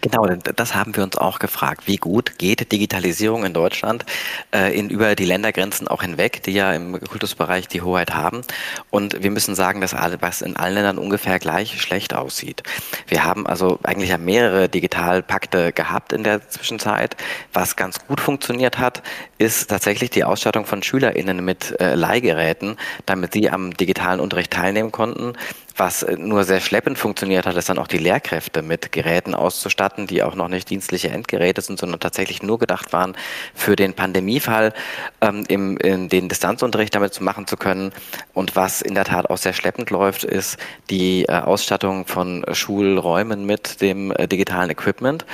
[0.03, 1.83] Genau, das haben wir uns auch gefragt.
[1.87, 4.07] Wie gut geht Digitalisierung in Deutschland
[4.55, 8.41] äh, in, über die Ländergrenzen auch hinweg, die ja im Kultusbereich die Hoheit haben?
[8.89, 12.63] Und wir müssen sagen, dass was in allen Ländern ungefähr gleich schlecht aussieht.
[13.09, 17.17] Wir haben also eigentlich ja mehrere Digitalpakte gehabt in der Zwischenzeit.
[17.53, 19.03] Was ganz gut funktioniert hat,
[19.37, 24.93] ist tatsächlich die Ausstattung von SchülerInnen mit äh, Leihgeräten, damit sie am digitalen Unterricht teilnehmen
[24.93, 25.35] konnten.
[25.77, 30.07] Was äh, nur sehr schleppend funktioniert hat, ist dann auch die Lehrkräfte mit Geräten auszustatten,
[30.07, 33.17] die auch noch nicht dienstliche Endgeräte sind, sondern tatsächlich nur gedacht waren,
[33.55, 34.73] für den Pandemiefall
[35.21, 37.93] ähm, im, in den Distanzunterricht damit zu machen zu können.
[38.35, 40.59] Und was in der Tat auch sehr schleppend läuft, ist
[40.91, 45.25] die äh, Ausstattung von Schulräumen mit dem äh, digitalen Equipment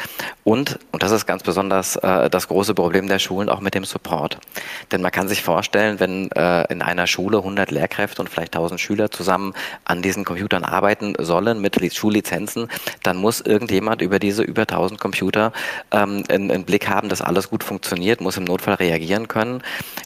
[0.44, 3.84] und, und das ist ganz besonders äh, das große Problem der Schulen, auch mit dem
[3.84, 4.38] Support.
[4.92, 8.80] Denn man kann sich vorstellen, wenn äh, in einer Schule 100 Lehrkräfte und vielleicht 1000
[8.80, 12.68] Schüler zusammen an diesen Computern arbeiten sollen mit Schullizenzen,
[13.02, 15.52] dann muss irgendjemand über diese über 1000 Computer
[15.90, 19.62] ähm, einen, Blick haben, dass alles gut funktioniert, muss im Notfall reagieren können.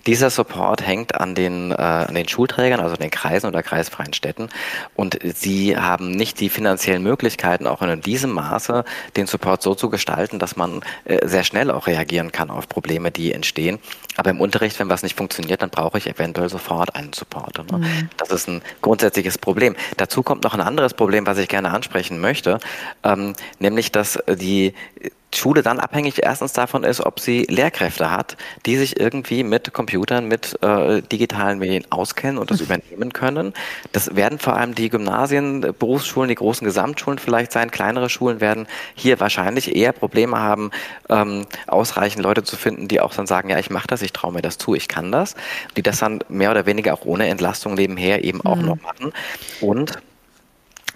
[0.06, 4.48] Dieser Support hängt an den, äh, an den Schulträgern, also den Kreisen oder kreisfreien Städten.
[4.94, 8.84] Und sie haben nicht die finanziellen Möglichkeiten, auch in diesem Maße
[9.16, 13.10] den Support so zu gestalten, dass man äh, sehr schnell auch reagieren kann auf Probleme,
[13.10, 13.78] die entstehen.
[14.16, 17.58] Aber im Unterricht, wenn was nicht funktioniert, dann brauche ich eventuell sofort einen Support.
[17.70, 17.78] Ne?
[17.78, 18.10] Mhm.
[18.18, 19.76] Das ist ein grundsätzliches Problem.
[20.10, 22.58] Dazu kommt noch ein anderes Problem, was ich gerne ansprechen möchte,
[23.04, 24.74] ähm, nämlich dass die
[25.34, 30.26] Schule dann abhängig erstens davon ist, ob sie Lehrkräfte hat, die sich irgendwie mit Computern,
[30.26, 33.54] mit äh, digitalen Medien auskennen und das übernehmen können.
[33.92, 37.70] Das werden vor allem die Gymnasien, Berufsschulen, die großen Gesamtschulen vielleicht sein.
[37.70, 40.70] Kleinere Schulen werden hier wahrscheinlich eher Probleme haben,
[41.08, 44.32] ähm, ausreichend Leute zu finden, die auch dann sagen, ja, ich mache das, ich traue
[44.32, 45.36] mir das zu, ich kann das.
[45.76, 48.66] Die das dann mehr oder weniger auch ohne Entlastung nebenher eben auch mhm.
[48.66, 49.12] noch machen.
[49.60, 49.98] Und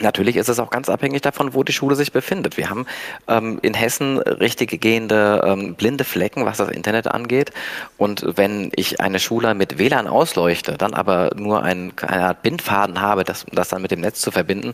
[0.01, 2.57] Natürlich ist es auch ganz abhängig davon, wo die Schule sich befindet.
[2.57, 2.87] Wir haben
[3.29, 7.53] ähm, in Hessen richtig gehende ähm, blinde Flecken, was das Internet angeht.
[7.97, 13.01] Und wenn ich eine Schule mit WLAN ausleuchte, dann aber nur ein, eine Art Bindfaden
[13.01, 14.73] habe, das, das dann mit dem Netz zu verbinden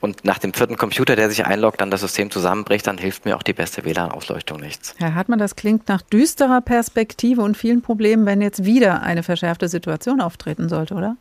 [0.00, 3.36] und nach dem vierten Computer, der sich einloggt, dann das System zusammenbricht, dann hilft mir
[3.36, 4.94] auch die beste WLAN-Ausleuchtung nichts.
[4.98, 9.68] Herr Hartmann, das klingt nach düsterer Perspektive und vielen Problemen, wenn jetzt wieder eine verschärfte
[9.68, 11.16] Situation auftreten sollte, oder?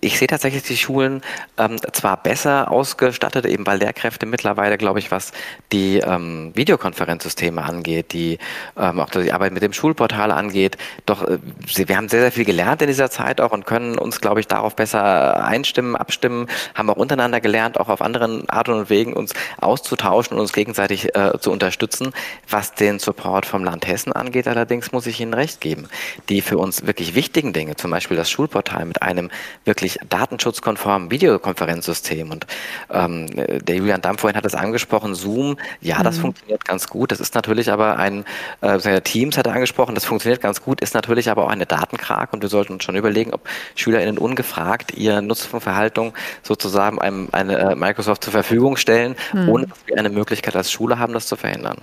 [0.00, 1.22] Ich sehe tatsächlich die Schulen
[1.58, 5.32] ähm, zwar besser ausgestattet, eben weil Lehrkräfte mittlerweile, glaube ich, was
[5.72, 8.38] die ähm, Videokonferenzsysteme angeht, die
[8.76, 11.38] ähm, auch die Arbeit mit dem Schulportal angeht, doch äh,
[11.76, 14.46] wir haben sehr, sehr viel gelernt in dieser Zeit auch und können uns, glaube ich,
[14.46, 19.34] darauf besser einstimmen, abstimmen, haben auch untereinander gelernt, auch auf anderen Arten und Wegen uns
[19.60, 22.12] auszutauschen und uns gegenseitig äh, zu unterstützen.
[22.48, 25.88] Was den Support vom Land Hessen angeht, allerdings muss ich Ihnen recht geben.
[26.28, 29.30] Die für uns wirklich wichtigen Dinge, zum Beispiel das Schulportal mit einem
[29.64, 32.30] wirklich datenschutzkonformen Videokonferenzsystem.
[32.30, 32.46] Und
[32.90, 36.22] ähm, der Julian Damm vorhin hat es angesprochen, Zoom, ja, das mhm.
[36.22, 37.12] funktioniert ganz gut.
[37.12, 38.24] Das ist natürlich aber ein,
[38.60, 42.32] äh, Teams hat er angesprochen, das funktioniert ganz gut, ist natürlich aber auch eine Datenkrake
[42.32, 47.74] und wir sollten uns schon überlegen, ob SchülerInnen ungefragt ihr Nutzungsverhaltung sozusagen einem eine äh,
[47.74, 49.48] Microsoft zur Verfügung stellen, mhm.
[49.48, 51.78] ohne dass wir eine Möglichkeit als Schule haben, das zu verhindern.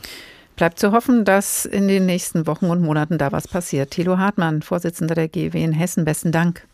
[0.55, 3.91] Bleibt zu hoffen, dass in den nächsten Wochen und Monaten da was passiert.
[3.91, 6.67] Thilo Hartmann, Vorsitzender der GW in Hessen, besten Dank.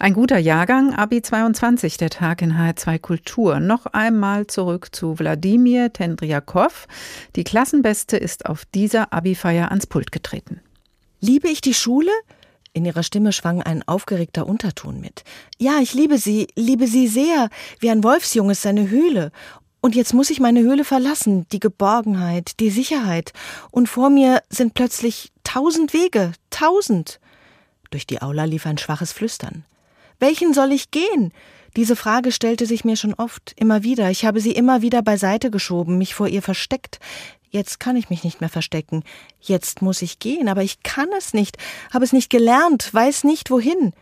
[0.00, 3.58] Ein guter Jahrgang, Abi 22, der Tag in HR2 Kultur.
[3.58, 6.86] Noch einmal zurück zu Wladimir Tendriakov.
[7.34, 10.60] Die Klassenbeste ist auf dieser Abi-Feier ans Pult getreten.
[11.20, 12.12] Liebe ich die Schule?
[12.72, 15.24] In ihrer Stimme schwang ein aufgeregter Unterton mit.
[15.58, 17.48] Ja, ich liebe sie, liebe sie sehr,
[17.80, 19.32] wie ein Wolfsjunges seine Höhle.
[19.80, 23.32] Und jetzt muss ich meine Höhle verlassen, die Geborgenheit, die Sicherheit.
[23.72, 27.18] Und vor mir sind plötzlich tausend Wege, tausend.
[27.90, 29.64] Durch die Aula lief ein schwaches Flüstern.
[30.18, 31.32] Welchen soll ich gehen?
[31.76, 34.10] Diese Frage stellte sich mir schon oft, immer wieder.
[34.10, 36.98] Ich habe sie immer wieder beiseite geschoben, mich vor ihr versteckt.
[37.50, 39.04] Jetzt kann ich mich nicht mehr verstecken.
[39.40, 41.56] Jetzt muss ich gehen, aber ich kann es nicht,
[41.92, 43.92] habe es nicht gelernt, weiß nicht wohin.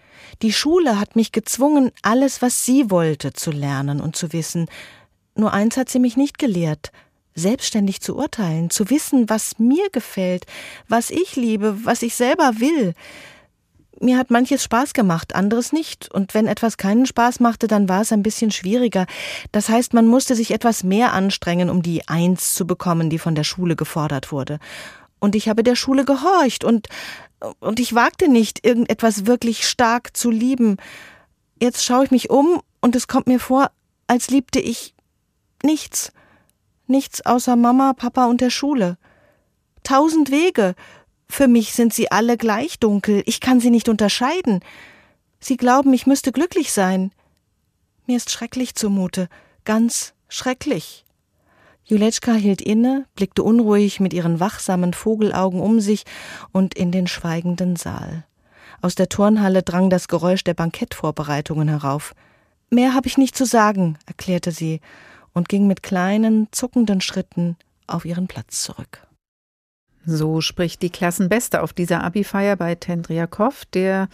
[0.43, 4.67] Die Schule hat mich gezwungen, alles, was sie wollte, zu lernen und zu wissen.
[5.35, 6.91] Nur eins hat sie mich nicht gelehrt,
[7.35, 10.47] selbstständig zu urteilen, zu wissen, was mir gefällt,
[10.89, 12.95] was ich liebe, was ich selber will.
[14.01, 16.13] Mir hat manches Spaß gemacht, anderes nicht.
[16.13, 19.07] Und wenn etwas keinen Spaß machte, dann war es ein bisschen schwieriger.
[19.53, 23.35] Das heißt, man musste sich etwas mehr anstrengen, um die Eins zu bekommen, die von
[23.35, 24.59] der Schule gefordert wurde.
[25.19, 26.89] Und ich habe der Schule gehorcht und,
[27.61, 30.77] und ich wagte nicht, irgendetwas wirklich stark zu lieben.
[31.61, 33.71] Jetzt schaue ich mich um und es kommt mir vor,
[34.07, 34.95] als liebte ich
[35.63, 36.13] nichts.
[36.87, 38.99] Nichts außer Mama, Papa und der Schule.
[39.83, 40.75] Tausend Wege,
[41.29, 44.61] für mich sind sie alle gleich dunkel, ich kann sie nicht unterscheiden.
[45.41, 47.13] Sie glauben, ich müsste glücklich sein.
[48.07, 49.29] Mir ist schrecklich zumute,
[49.65, 51.05] ganz schrecklich.
[51.85, 56.05] Juletschka hielt inne, blickte unruhig mit ihren wachsamen Vogelaugen um sich
[56.53, 58.25] und in den schweigenden Saal.
[58.83, 62.15] Aus der Turnhalle drang das Geräusch der Bankettvorbereitungen herauf.
[62.71, 64.81] Mehr habe ich nicht zu sagen, erklärte sie
[65.33, 69.06] und ging mit kleinen, zuckenden Schritten auf ihren Platz zurück.
[70.09, 74.09] So spricht die Klassenbeste auf dieser Abi-Feier bei Tendriakov, der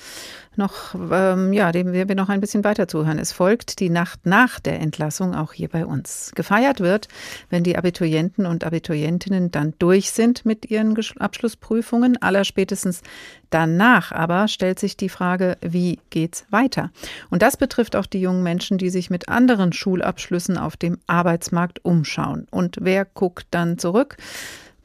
[0.56, 3.18] noch, ähm, ja, dem wir noch ein bisschen weiter zuhören.
[3.18, 6.32] Es folgt die Nacht nach der Entlassung auch hier bei uns.
[6.34, 7.08] Gefeiert wird,
[7.50, 12.20] wenn die Abiturienten und Abiturientinnen dann durch sind mit ihren Abschlussprüfungen.
[12.22, 13.02] Allerspätestens
[13.50, 16.90] danach aber stellt sich die Frage, wie geht's weiter?
[17.28, 21.84] Und das betrifft auch die jungen Menschen, die sich mit anderen Schulabschlüssen auf dem Arbeitsmarkt
[21.84, 22.46] umschauen.
[22.50, 24.16] Und wer guckt dann zurück?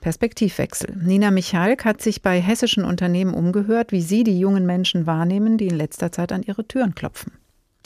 [0.08, 0.96] Perspektivwechsel.
[0.96, 5.68] Nina Michalk hat sich bei hessischen Unternehmen umgehört, wie sie die jungen Menschen wahrnehmen, die
[5.68, 7.34] in letzter Zeit an ihre Türen klopfen.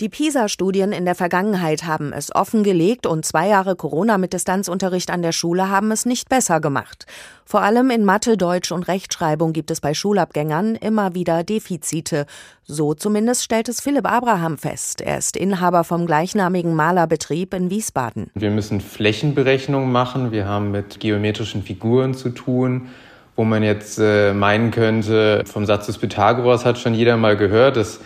[0.01, 5.21] Die PISA-Studien in der Vergangenheit haben es offengelegt und zwei Jahre Corona mit Distanzunterricht an
[5.21, 7.05] der Schule haben es nicht besser gemacht.
[7.45, 12.25] Vor allem in Mathe, Deutsch und Rechtschreibung gibt es bei Schulabgängern immer wieder Defizite.
[12.63, 15.01] So zumindest stellt es Philipp Abraham fest.
[15.01, 18.31] Er ist Inhaber vom gleichnamigen Malerbetrieb in Wiesbaden.
[18.33, 20.31] Wir müssen Flächenberechnungen machen.
[20.31, 22.89] Wir haben mit geometrischen Figuren zu tun
[23.37, 27.77] wo man jetzt äh, meinen könnte, vom Satz des Pythagoras hat schon jeder mal gehört,
[27.77, 28.01] dass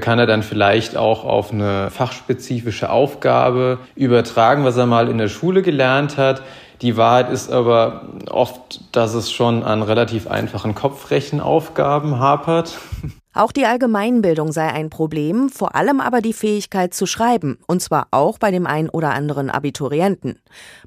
[0.00, 5.28] kann er dann vielleicht auch auf eine fachspezifische Aufgabe übertragen, was er mal in der
[5.28, 6.42] Schule gelernt hat.
[6.80, 12.78] Die Wahrheit ist aber oft, dass es schon an relativ einfachen Kopfrechenaufgaben hapert.
[13.36, 18.06] Auch die Allgemeinbildung sei ein Problem, vor allem aber die Fähigkeit zu schreiben, und zwar
[18.12, 20.38] auch bei dem ein oder anderen Abiturienten.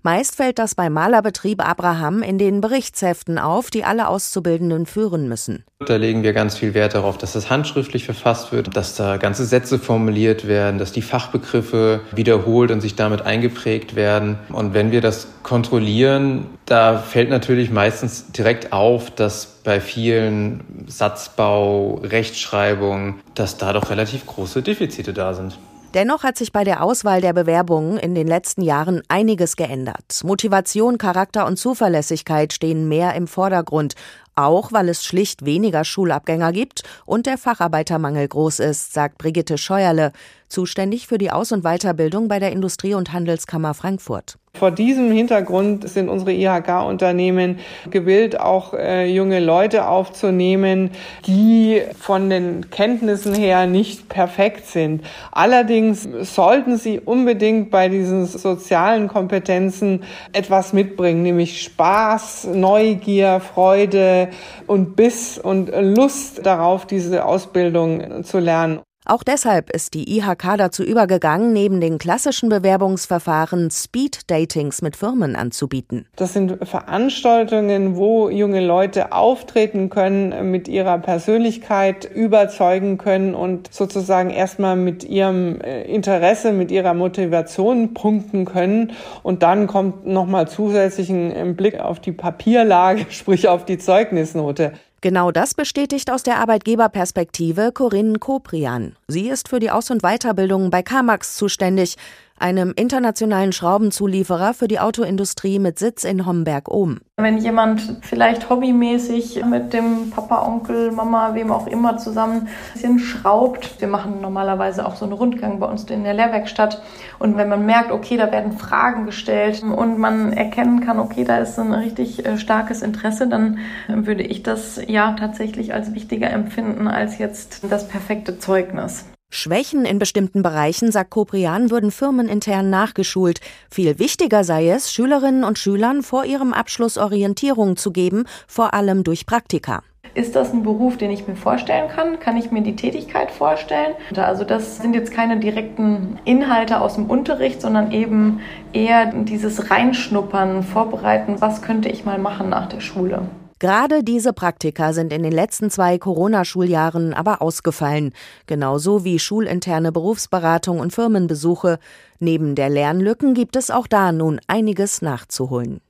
[0.02, 5.66] Meist fällt das beim Malerbetrieb Abraham in den Berichtsheften auf, die alle Auszubildenden führen müssen.
[5.86, 9.46] Da legen wir ganz viel Wert darauf, dass das handschriftlich verfasst wird, dass da ganze
[9.46, 14.40] Sätze formuliert werden, dass die Fachbegriffe wiederholt und sich damit eingeprägt werden.
[14.54, 22.02] Und wenn wir das kontrollieren, da fällt natürlich meistens direkt auf, dass bei vielen Satzbau,
[22.04, 25.58] Rechtschreibung, dass da doch relativ große Defizite da sind.
[25.94, 30.22] Dennoch hat sich bei der Auswahl der Bewerbungen in den letzten Jahren einiges geändert.
[30.24, 33.96] Motivation, Charakter und Zuverlässigkeit stehen mehr im Vordergrund,
[34.36, 40.12] auch weil es schlicht weniger Schulabgänger gibt und der Facharbeitermangel groß ist, sagt Brigitte Scheuerle,
[40.48, 44.38] zuständig für die Aus- und Weiterbildung bei der Industrie- und Handelskammer Frankfurt.
[44.58, 47.60] Vor diesem Hintergrund sind unsere IHK-Unternehmen
[47.92, 50.90] gewillt, auch äh, junge Leute aufzunehmen,
[51.28, 55.04] die von den Kenntnissen her nicht perfekt sind.
[55.32, 64.30] Allerdings sollten sie unbedingt bei diesen sozialen Kompetenzen etwas mitbringen, nämlich Spaß, Neugier, Freude
[64.66, 68.80] und Biss und Lust darauf, diese Ausbildung zu lernen.
[69.10, 76.08] Auch deshalb ist die IHK dazu übergegangen, neben den klassischen Bewerbungsverfahren Speed-Datings mit Firmen anzubieten.
[76.18, 84.30] Das sind Veranstaltungen, wo junge Leute auftreten können, mit ihrer Persönlichkeit überzeugen können und sozusagen
[84.30, 88.92] erstmal mit ihrem äh, Interesse, mit ihrer Motivation punkten können.
[89.24, 94.74] Und dann kommt nochmal zusätzlich ein Blick auf die Papierlage, sprich auf die Zeugnisnote.
[95.08, 98.98] Genau das bestätigt aus der Arbeitgeberperspektive Corinne Koprian.
[99.08, 101.96] Sie ist für die Aus- und Weiterbildung bei Kamax zuständig,
[102.40, 107.00] einem internationalen Schraubenzulieferer für die Autoindustrie mit Sitz in Homberg-Ohm.
[107.18, 113.00] Wenn jemand vielleicht hobbymäßig mit dem Papa, Onkel, Mama, wem auch immer zusammen ein bisschen
[113.00, 116.82] schraubt, wir machen normalerweise auch so einen Rundgang bei uns in der Lehrwerkstatt
[117.18, 121.38] und wenn man merkt, okay, da werden Fragen gestellt und man erkennen kann, okay, da
[121.40, 126.88] ist ein richtig äh, starkes Interesse, dann würde ich das ja tatsächlich als wichtiger empfinden
[126.88, 129.06] als jetzt das perfekte Zeugnis.
[129.48, 133.40] Schwächen in bestimmten Bereichen, sagt Koprian, würden firmenintern nachgeschult.
[133.70, 139.04] Viel wichtiger sei es, Schülerinnen und Schülern vor ihrem Abschluss Orientierung zu geben, vor allem
[139.04, 139.84] durch Praktika.
[140.16, 142.20] Ist das ein Beruf, den ich mir vorstellen kann?
[142.20, 143.94] Kann ich mir die Tätigkeit vorstellen?
[144.16, 148.42] Also das sind jetzt keine direkten Inhalte aus dem Unterricht, sondern eben
[148.74, 153.28] eher dieses Reinschnuppern, Vorbereiten, was könnte ich mal machen nach der Schule.
[153.60, 158.14] Gerade diese Praktika sind in den letzten zwei Corona-Schuljahren aber ausgefallen,
[158.46, 161.80] genauso wie schulinterne Berufsberatung und Firmenbesuche.
[162.20, 165.82] Neben der Lernlücken gibt es auch da nun einiges nachzuholen.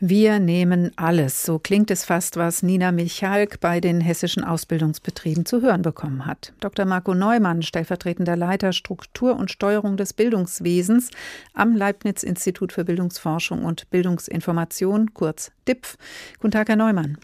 [0.00, 1.42] Wir nehmen alles.
[1.42, 6.52] So klingt es fast, was Nina Michalk bei den hessischen Ausbildungsbetrieben zu hören bekommen hat.
[6.60, 6.84] Dr.
[6.84, 11.10] Marco Neumann, stellvertretender Leiter Struktur und Steuerung des Bildungswesens
[11.52, 15.98] am Leibniz-Institut für Bildungsforschung und Bildungsinformation, kurz DIPF.
[16.38, 17.18] Guten Tag, Herr Neumann.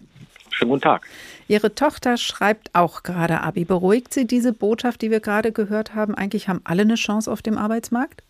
[0.51, 1.07] Schönen guten Tag.
[1.47, 3.65] Ihre Tochter schreibt auch gerade Abi.
[3.65, 6.17] Beruhigt Sie diese Botschaft, die wir gerade gehört haben?
[6.17, 8.25] Eigentlich haben alle eine Chance auf dem Arbeitsmarkt?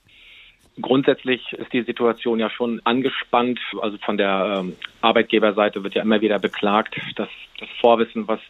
[0.81, 3.61] Grundsätzlich ist die Situation ja schon angespannt.
[3.81, 7.29] Also von der ähm, Arbeitgeberseite wird ja immer wieder beklagt, dass
[7.61, 8.41] das Vorwissen, was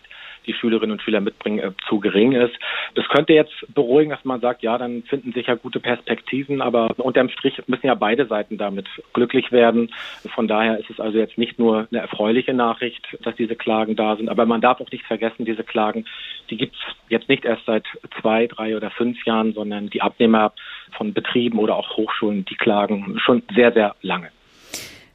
[0.47, 2.55] die Schülerinnen und Schüler mitbringen, äh, zu gering ist.
[2.95, 6.95] Das könnte jetzt beruhigen, dass man sagt, ja, dann finden sich ja gute Perspektiven, aber
[6.99, 9.91] unterm Strich müssen ja beide Seiten damit glücklich werden.
[10.35, 14.17] Von daher ist es also jetzt nicht nur eine erfreuliche Nachricht, dass diese Klagen da
[14.17, 16.05] sind, aber man darf auch nicht vergessen, diese Klagen,
[16.51, 17.85] die gibt es jetzt nicht erst seit
[18.21, 20.53] zwei, drei oder fünf Jahren, sondern die Abnehmer
[20.97, 24.31] von Betrieben oder auch Hochschulen, die klagen schon sehr, sehr lange.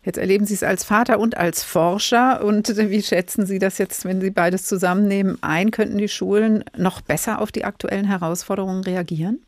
[0.03, 2.43] Jetzt erleben Sie es als Vater und als Forscher.
[2.43, 5.71] Und wie schätzen Sie das jetzt, wenn Sie beides zusammennehmen, ein?
[5.71, 9.39] Könnten die Schulen noch besser auf die aktuellen Herausforderungen reagieren?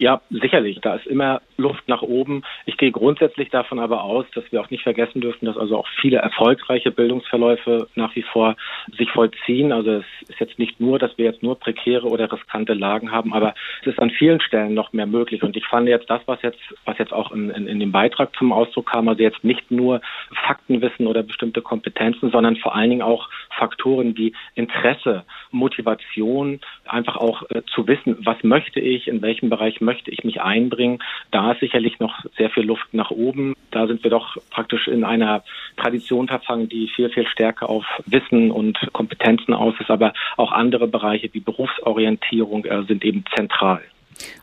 [0.00, 0.80] Ja, sicherlich.
[0.80, 2.44] Da ist immer Luft nach oben.
[2.66, 5.88] Ich gehe grundsätzlich davon aber aus, dass wir auch nicht vergessen dürfen, dass also auch
[6.00, 8.54] viele erfolgreiche Bildungsverläufe nach wie vor
[8.96, 9.72] sich vollziehen.
[9.72, 13.34] Also es ist jetzt nicht nur, dass wir jetzt nur prekäre oder riskante Lagen haben,
[13.34, 15.42] aber es ist an vielen Stellen noch mehr möglich.
[15.42, 18.36] Und ich fand jetzt das, was jetzt, was jetzt auch in, in, in dem Beitrag
[18.36, 20.00] zum Ausdruck kam, also jetzt nicht nur
[20.46, 27.42] Faktenwissen oder bestimmte Kompetenzen, sondern vor allen Dingen auch Faktoren wie Interesse, Motivation, einfach auch
[27.50, 30.98] äh, zu wissen, was möchte ich, in welchem Bereich möchte ich mich einbringen.
[31.30, 33.54] Da ist sicherlich noch sehr viel Luft nach oben.
[33.70, 35.42] Da sind wir doch praktisch in einer
[35.78, 39.90] Tradition verfangen, die viel, viel stärker auf Wissen und Kompetenzen aus ist.
[39.90, 43.80] Aber auch andere Bereiche wie Berufsorientierung äh, sind eben zentral.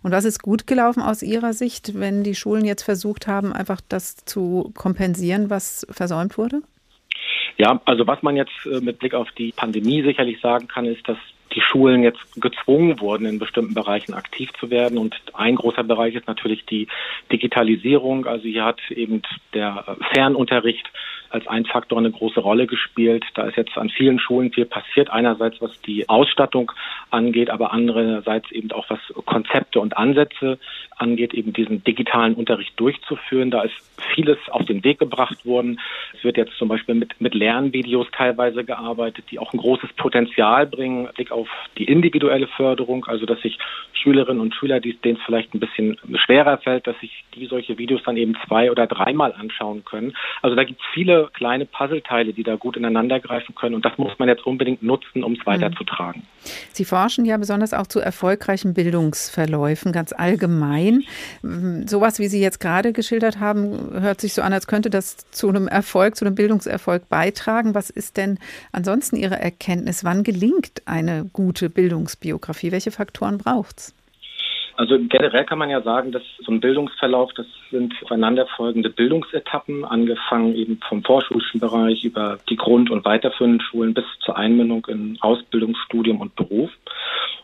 [0.01, 3.81] Und was ist gut gelaufen aus Ihrer Sicht, wenn die Schulen jetzt versucht haben, einfach
[3.87, 6.61] das zu kompensieren, was versäumt wurde?
[7.57, 11.07] Ja, also was man jetzt äh, mit Blick auf die Pandemie sicherlich sagen kann, ist,
[11.07, 11.17] dass
[11.53, 14.97] die Schulen jetzt gezwungen wurden, in bestimmten Bereichen aktiv zu werden.
[14.97, 16.87] Und ein großer Bereich ist natürlich die
[17.31, 18.25] Digitalisierung.
[18.25, 19.21] Also hier hat eben
[19.53, 20.89] der Fernunterricht
[21.29, 23.25] als ein Faktor eine große Rolle gespielt.
[23.33, 25.09] Da ist jetzt an vielen Schulen viel passiert.
[25.09, 26.71] Einerseits was die Ausstattung
[27.09, 30.59] angeht, aber andererseits eben auch was Konzepte und Ansätze
[30.97, 33.51] angeht, eben diesen digitalen Unterricht durchzuführen.
[33.51, 33.75] Da ist
[34.13, 35.79] vieles auf den Weg gebracht worden.
[36.13, 40.67] Es wird jetzt zum Beispiel mit, mit Lernvideos teilweise gearbeitet, die auch ein großes Potenzial
[40.67, 41.47] bringen, Blick auf
[41.77, 43.57] die individuelle Förderung, also dass sich
[43.93, 48.01] Schülerinnen und Schüler, denen es vielleicht ein bisschen schwerer fällt, dass sich die solche Videos
[48.03, 50.15] dann eben zwei oder dreimal anschauen können.
[50.41, 53.97] Also da gibt es viele kleine Puzzleteile, die da gut ineinander greifen können und das
[53.97, 55.45] muss man jetzt unbedingt nutzen, um es mhm.
[55.45, 56.23] weiterzutragen.
[56.71, 61.03] Sie forschen ja besonders auch zu erfolgreichen Bildungsverläufen, ganz allgemein.
[61.85, 65.49] Sowas, wie Sie jetzt gerade geschildert haben, hört sich so an, als könnte das zu
[65.49, 67.73] einem Erfolg, zu einem Bildungserfolg beitragen.
[67.73, 68.37] Was ist denn
[68.71, 70.03] ansonsten Ihre Erkenntnis?
[70.03, 72.71] Wann gelingt eine gute Bildungsbiografie?
[72.71, 73.94] Welche Faktoren braucht es?
[74.77, 80.53] Also generell kann man ja sagen, dass so ein Bildungsverlauf, das sind aufeinanderfolgende Bildungsetappen, angefangen
[80.55, 85.75] eben vom vorschulischen Bereich über die Grund- und weiterführenden Schulen bis zur Einmündung in Ausbildung,
[85.85, 86.69] Studium und Beruf.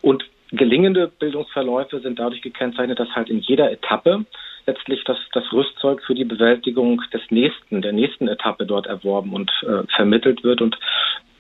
[0.02, 4.26] Und gelingende Bildungsverläufe sind dadurch gekennzeichnet, dass halt in jeder Etappe
[4.66, 9.52] letztlich das, das Rüstzeug für die Bewältigung des nächsten, der nächsten Etappe dort erworben und
[9.64, 10.62] äh, vermittelt wird.
[10.62, 10.78] Und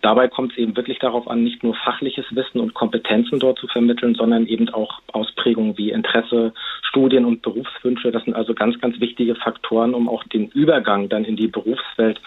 [0.01, 3.67] Dabei kommt es eben wirklich darauf an, nicht nur fachliches Wissen und Kompetenzen dort zu
[3.67, 8.11] vermitteln, sondern eben auch Ausprägungen wie Interesse, Studien und Berufswünsche.
[8.11, 12.19] Das sind also ganz, ganz wichtige Faktoren, um auch den Übergang dann in die Berufswelt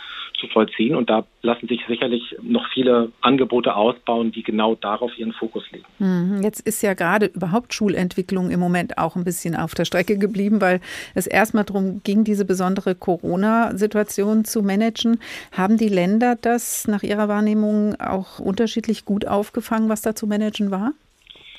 [0.44, 0.94] zu vollziehen.
[0.94, 5.84] Und da lassen sich sicherlich noch viele Angebote ausbauen, die genau darauf ihren Fokus legen.
[5.98, 6.42] Mhm.
[6.42, 10.60] Jetzt ist ja gerade überhaupt Schulentwicklung im Moment auch ein bisschen auf der Strecke geblieben,
[10.60, 10.80] weil
[11.14, 15.18] es erstmal darum ging, diese besondere Corona-Situation zu managen.
[15.52, 20.70] Haben die Länder das nach Ihrer Wahrnehmung auch unterschiedlich gut aufgefangen, was da zu managen
[20.70, 20.92] war?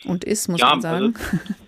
[0.05, 1.13] Und ist, muss ja, man sagen.
[1.15, 1.53] Also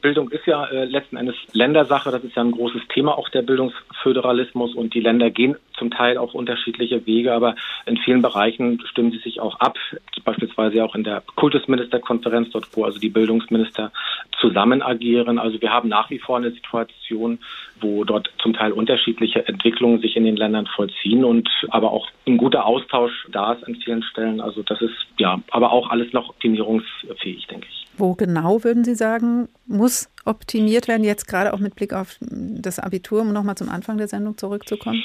[0.00, 2.10] Bildung ist ja äh, letzten Endes Ländersache.
[2.10, 6.18] Das ist ja ein großes Thema auch der Bildungsföderalismus und die Länder gehen zum Teil
[6.18, 7.54] auch unterschiedliche Wege, aber
[7.86, 9.76] in vielen Bereichen stimmen sie sich auch ab.
[10.24, 13.92] Beispielsweise auch in der Kultusministerkonferenz, dort wo also die Bildungsminister
[14.40, 15.38] zusammen agieren.
[15.38, 17.38] Also wir haben nach wie vor eine Situation,
[17.80, 22.36] wo dort zum Teil unterschiedliche Entwicklungen sich in den Ländern vollziehen und aber auch ein
[22.36, 24.40] guter Austausch da ist an vielen Stellen.
[24.40, 27.87] Also das ist ja, aber auch alles noch optimierungsfähig, denke ich.
[27.98, 32.78] Wo genau würden Sie sagen, muss optimiert werden, jetzt gerade auch mit Blick auf das
[32.78, 35.02] Abitur, um nochmal zum Anfang der Sendung zurückzukommen?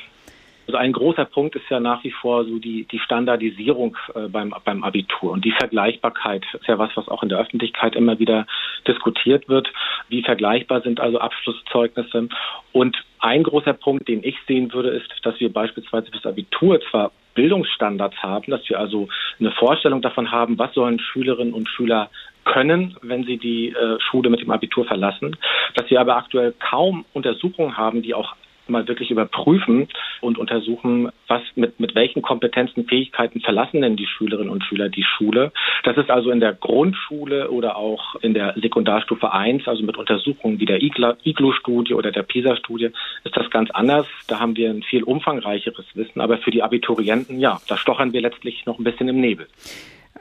[0.66, 4.54] Also ein großer Punkt ist ja nach wie vor so die, die Standardisierung äh, beim,
[4.64, 8.48] beim Abitur und die Vergleichbarkeit ist ja was, was auch in der Öffentlichkeit immer wieder
[8.88, 9.68] diskutiert wird.
[10.08, 12.30] Wie vergleichbar sind also Abschlusszeugnisse?
[12.72, 17.12] Und ein großer Punkt, den ich sehen würde, ist, dass wir beispielsweise fürs Abitur zwar
[17.36, 22.10] Bildungsstandards haben, dass wir also eine Vorstellung davon haben, was sollen Schülerinnen und Schüler
[22.46, 25.36] können, wenn sie die äh, Schule mit dem Abitur verlassen,
[25.76, 28.36] dass wir aber aktuell kaum Untersuchungen haben, die auch
[28.68, 29.88] mal wirklich überprüfen
[30.22, 35.04] und untersuchen, was mit, mit welchen Kompetenzen, Fähigkeiten verlassen denn die Schülerinnen und Schüler die
[35.04, 35.52] Schule.
[35.84, 40.60] Das ist also in der Grundschule oder auch in der Sekundarstufe 1, also mit Untersuchungen
[40.60, 42.92] wie der IGLU-Studie oder der PISA-Studie,
[43.24, 44.08] ist das ganz anders.
[44.28, 46.22] Da haben wir ein viel umfangreicheres Wissen.
[46.22, 49.48] Aber für die Abiturienten, ja, da stochern wir letztlich noch ein bisschen im Nebel.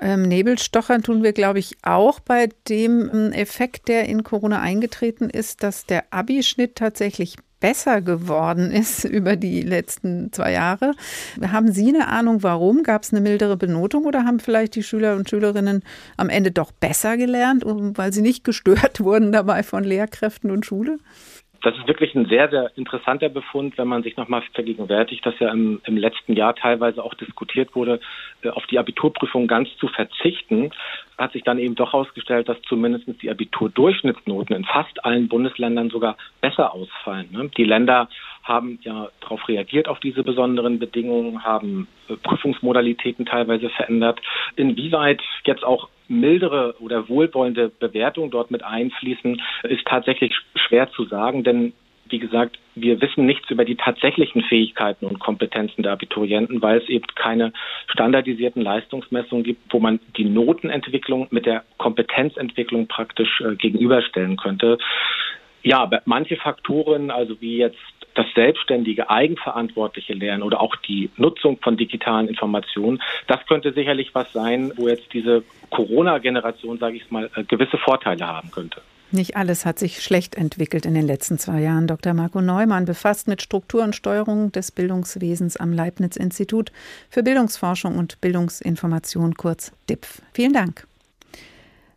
[0.03, 5.30] Ähm, Nebelstochern tun wir, glaube ich, auch bei dem ähm, Effekt, der in Corona eingetreten
[5.30, 10.94] ist, dass der Abischnitt tatsächlich besser geworden ist über die letzten zwei Jahre.
[11.40, 12.82] Haben Sie eine Ahnung, warum?
[12.82, 15.84] Gab es eine mildere Benotung oder haben vielleicht die Schüler und Schülerinnen
[16.16, 20.98] am Ende doch besser gelernt, weil sie nicht gestört wurden dabei von Lehrkräften und Schule?
[21.62, 25.50] Das ist wirklich ein sehr, sehr interessanter Befund, wenn man sich nochmal vergegenwärtigt, dass ja
[25.52, 28.00] im, im letzten Jahr teilweise auch diskutiert wurde,
[28.42, 30.72] äh, auf die Abiturprüfung ganz zu verzichten,
[31.18, 36.16] hat sich dann eben doch herausgestellt, dass zumindest die Abiturdurchschnittsnoten in fast allen Bundesländern sogar
[36.40, 37.28] besser ausfallen.
[37.30, 37.50] Ne?
[37.56, 38.08] Die Länder
[38.43, 44.20] haben ja darauf reagiert, auf diese besonderen Bedingungen, haben äh, Prüfungsmodalitäten teilweise verändert.
[44.57, 51.45] Inwieweit jetzt auch mildere oder wohlwollende Bewertungen dort mit einfließen, ist tatsächlich schwer zu sagen,
[51.45, 51.72] denn
[52.12, 56.88] wie gesagt, wir wissen nichts über die tatsächlichen Fähigkeiten und Kompetenzen der Abiturienten, weil es
[56.88, 57.53] eben keine
[57.88, 64.78] standardisierten Leistungsmessungen gibt, wo man die Notenentwicklung mit der Kompetenzentwicklung praktisch äh, gegenüberstellen könnte.
[65.62, 67.78] Ja, manche Faktoren, also wie jetzt
[68.14, 74.32] das selbstständige, eigenverantwortliche Lernen oder auch die Nutzung von digitalen Informationen, das könnte sicherlich was
[74.32, 78.80] sein, wo jetzt diese Corona-Generation, sage ich mal, äh, gewisse Vorteile haben könnte.
[79.14, 81.86] Nicht alles hat sich schlecht entwickelt in den letzten zwei Jahren.
[81.86, 82.14] Dr.
[82.14, 86.72] Marco Neumann befasst mit Struktur und Steuerung des Bildungswesens am Leibniz-Institut
[87.10, 90.22] für Bildungsforschung und Bildungsinformation, kurz DIPF.
[90.32, 90.86] Vielen Dank.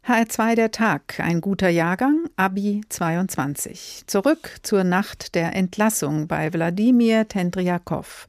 [0.08, 4.04] HR2 der Tag, ein guter Jahrgang, Abi 22.
[4.06, 8.28] Zurück zur Nacht der Entlassung bei Wladimir Tendriakow.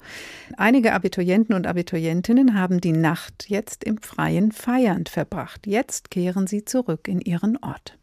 [0.57, 5.67] Einige Abiturienten und Abiturientinnen haben die Nacht jetzt im Freien feiernd verbracht.
[5.67, 7.99] Jetzt kehren sie zurück in ihren Ort.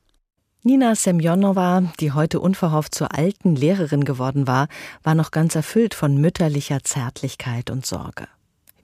[0.61, 4.67] Nina Semjonova, die heute unverhofft zur alten Lehrerin geworden war,
[5.01, 8.27] war noch ganz erfüllt von mütterlicher Zärtlichkeit und Sorge.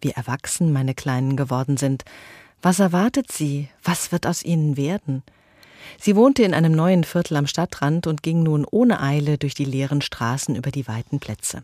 [0.02, 2.06] Wie erwachsen meine Kleinen geworden sind.
[2.62, 3.70] Was erwartet sie?
[3.84, 5.24] Was wird aus ihnen werden?
[5.98, 9.66] Sie wohnte in einem neuen Viertel am Stadtrand und ging nun ohne Eile durch die
[9.66, 11.64] leeren Straßen über die weiten Plätze.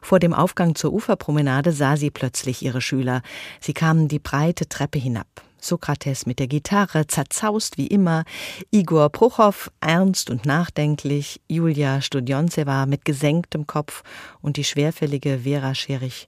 [0.00, 3.22] Vor dem Aufgang zur Uferpromenade sah sie plötzlich ihre Schüler.
[3.60, 5.26] Sie kamen die breite Treppe hinab.
[5.60, 8.24] Sokrates mit der Gitarre, zerzaust wie immer,
[8.72, 14.02] Igor Prochow ernst und nachdenklich, Julia Studionzewa mit gesenktem Kopf
[14.40, 16.26] und die schwerfällige Vera Scherich.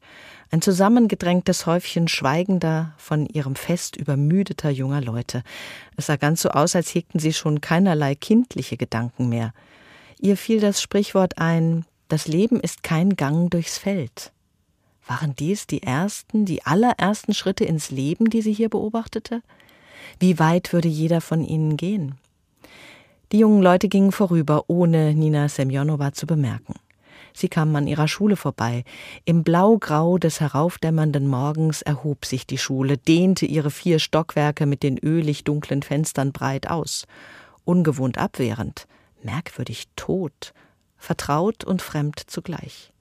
[0.54, 5.42] Ein zusammengedrängtes Häufchen schweigender, von ihrem Fest übermüdeter junger Leute.
[5.96, 9.52] Es sah ganz so aus, als hegten sie schon keinerlei kindliche Gedanken mehr.
[10.20, 14.30] Ihr fiel das Sprichwort ein, das Leben ist kein Gang durchs Feld.
[15.08, 19.42] Waren dies die ersten, die allerersten Schritte ins Leben, die sie hier beobachtete?
[20.20, 22.14] Wie weit würde jeder von ihnen gehen?
[23.32, 26.74] Die jungen Leute gingen vorüber, ohne Nina Semjonova zu bemerken.
[27.36, 28.84] Sie kamen an ihrer Schule vorbei.
[29.24, 34.98] Im Blaugrau des heraufdämmernden Morgens erhob sich die Schule, dehnte ihre vier Stockwerke mit den
[34.98, 37.06] ölig dunklen Fenstern breit aus.
[37.64, 38.86] Ungewohnt abwehrend,
[39.22, 40.54] merkwürdig tot,
[40.96, 42.92] vertraut und fremd zugleich.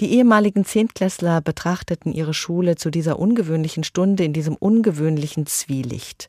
[0.00, 6.28] Die ehemaligen Zehntklässler betrachteten ihre Schule zu dieser ungewöhnlichen Stunde in diesem ungewöhnlichen Zwielicht.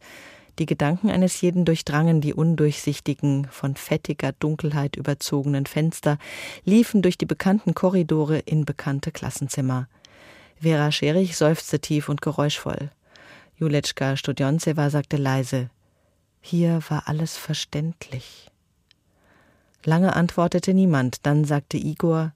[0.60, 6.18] Die Gedanken eines jeden durchdrangen die undurchsichtigen, von fettiger Dunkelheit überzogenen Fenster,
[6.66, 9.88] liefen durch die bekannten Korridore in bekannte Klassenzimmer.
[10.60, 12.92] Vera Scherich seufzte tief und geräuschvoll.
[13.58, 15.70] Juletschka Studionzewa sagte leise,
[16.42, 18.48] hier war alles verständlich.
[19.84, 22.34] Lange antwortete niemand, dann sagte Igor,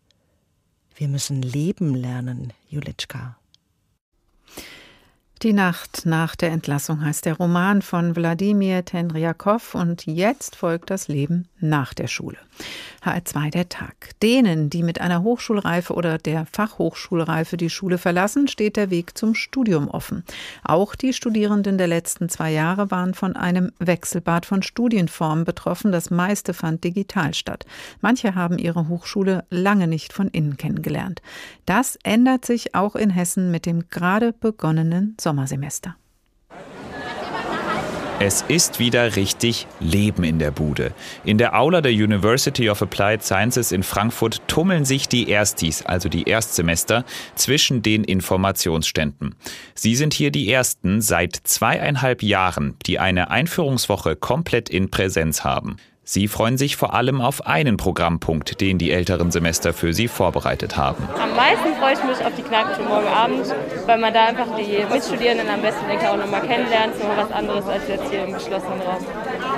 [0.95, 3.37] wir müssen leben lernen, Julitschka.
[5.41, 11.09] Die Nacht nach der Entlassung heißt der Roman von Wladimir Tenriakow und jetzt folgt das
[11.09, 12.37] Leben nach der Schule.
[13.03, 14.11] HR2 der Tag.
[14.23, 19.35] Denen, die mit einer Hochschulreife oder der Fachhochschulreife die Schule verlassen, steht der Weg zum
[19.35, 20.23] Studium offen.
[20.63, 25.91] Auch die Studierenden der letzten zwei Jahre waren von einem Wechselbad von Studienformen betroffen.
[25.91, 27.65] Das meiste fand digital statt.
[28.01, 31.21] Manche haben ihre Hochschule lange nicht von innen kennengelernt.
[31.65, 35.95] Das ändert sich auch in Hessen mit dem gerade begonnenen Sommersemester.
[38.19, 40.93] Es ist wieder richtig Leben in der Bude.
[41.23, 46.09] In der Aula der University of Applied Sciences in Frankfurt tummeln sich die Erstis, also
[46.09, 49.33] die Erstsemester, zwischen den Informationsständen.
[49.73, 55.77] Sie sind hier die Ersten seit zweieinhalb Jahren, die eine Einführungswoche komplett in Präsenz haben.
[56.07, 60.77] Sie freuen sich vor allem auf einen Programmpunkt, den die älteren Semester für Sie vorbereitet
[60.77, 61.03] haben.
[61.19, 63.55] Am meisten freue ich mich auf die Kneipentour morgen Abend,
[63.87, 66.93] weil man da einfach die Mitstudierenden am besten denke auch nochmal kennenlernt.
[66.93, 69.03] Das ist nochmal was anderes als jetzt hier im geschlossenen Raum.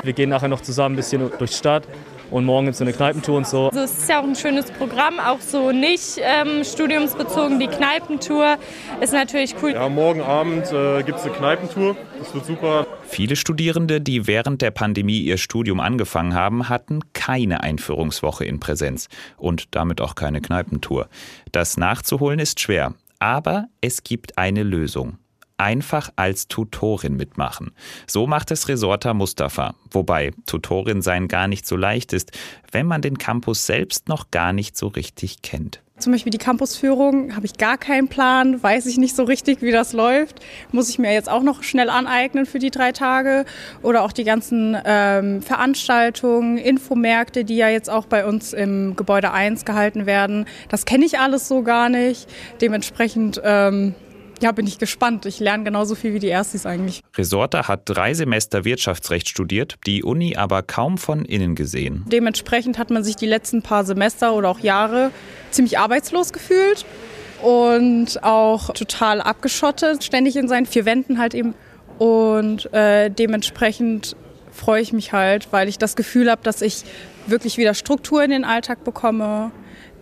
[0.04, 1.84] Wir gehen nachher noch zusammen ein bisschen durch die Stadt
[2.32, 3.68] und morgen gibt es so eine Kneipentour und so.
[3.68, 7.60] Also es ist ja auch ein schönes Programm, auch so nicht ähm, studiumsbezogen.
[7.60, 8.58] Die Kneipentour
[9.02, 9.72] ist natürlich cool.
[9.72, 11.96] Ja, morgen Abend äh, gibt es eine Kneipentour.
[12.20, 12.88] Das wird super.
[13.08, 19.08] Viele Studierende, die während der Pandemie ihr Studium angefangen haben, hatten keine Einführungswoche in Präsenz
[19.38, 21.08] und damit auch keine Kneipentour.
[21.52, 25.18] Das nachzuholen ist schwer, aber es gibt eine Lösung
[25.58, 27.72] einfach als Tutorin mitmachen.
[28.06, 32.32] So macht es Resorta Mustafa, wobei Tutorin sein gar nicht so leicht ist,
[32.72, 35.82] wenn man den Campus selbst noch gar nicht so richtig kennt.
[36.00, 39.72] Zum Beispiel die Campusführung habe ich gar keinen Plan, weiß ich nicht so richtig, wie
[39.72, 40.42] das läuft.
[40.72, 43.46] Muss ich mir jetzt auch noch schnell aneignen für die drei Tage.
[43.82, 49.32] Oder auch die ganzen ähm, Veranstaltungen, Infomärkte, die ja jetzt auch bei uns im Gebäude
[49.32, 50.46] 1 gehalten werden.
[50.70, 52.28] Das kenne ich alles so gar nicht.
[52.62, 53.96] Dementsprechend ähm,
[54.42, 55.26] ja, bin ich gespannt.
[55.26, 57.02] Ich lerne genauso viel wie die Erstis eigentlich.
[57.16, 62.06] Resorta hat drei Semester Wirtschaftsrecht studiert, die Uni aber kaum von innen gesehen.
[62.08, 65.12] Dementsprechend hat man sich die letzten paar Semester oder auch Jahre
[65.52, 66.86] ziemlich arbeitslos gefühlt
[67.42, 71.54] und auch total abgeschottet, ständig in seinen vier Wänden halt eben.
[71.98, 74.16] Und äh, dementsprechend
[74.52, 76.84] freue ich mich halt, weil ich das Gefühl habe, dass ich
[77.28, 79.52] wirklich wieder Struktur in den Alltag bekomme.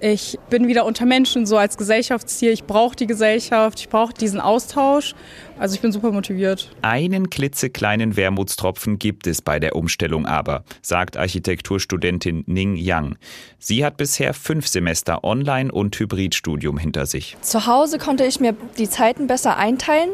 [0.07, 2.51] Ich bin wieder unter Menschen, so als Gesellschaftsziel.
[2.51, 5.15] Ich brauche die Gesellschaft, ich brauche diesen Austausch.
[5.57, 6.69] Also ich bin super motiviert.
[6.83, 13.15] Einen klitzekleinen Wermutstropfen gibt es bei der Umstellung aber, sagt Architekturstudentin Ning Yang.
[13.57, 17.35] Sie hat bisher fünf Semester Online- und Hybridstudium hinter sich.
[17.41, 20.11] Zu Hause konnte ich mir die Zeiten besser einteilen.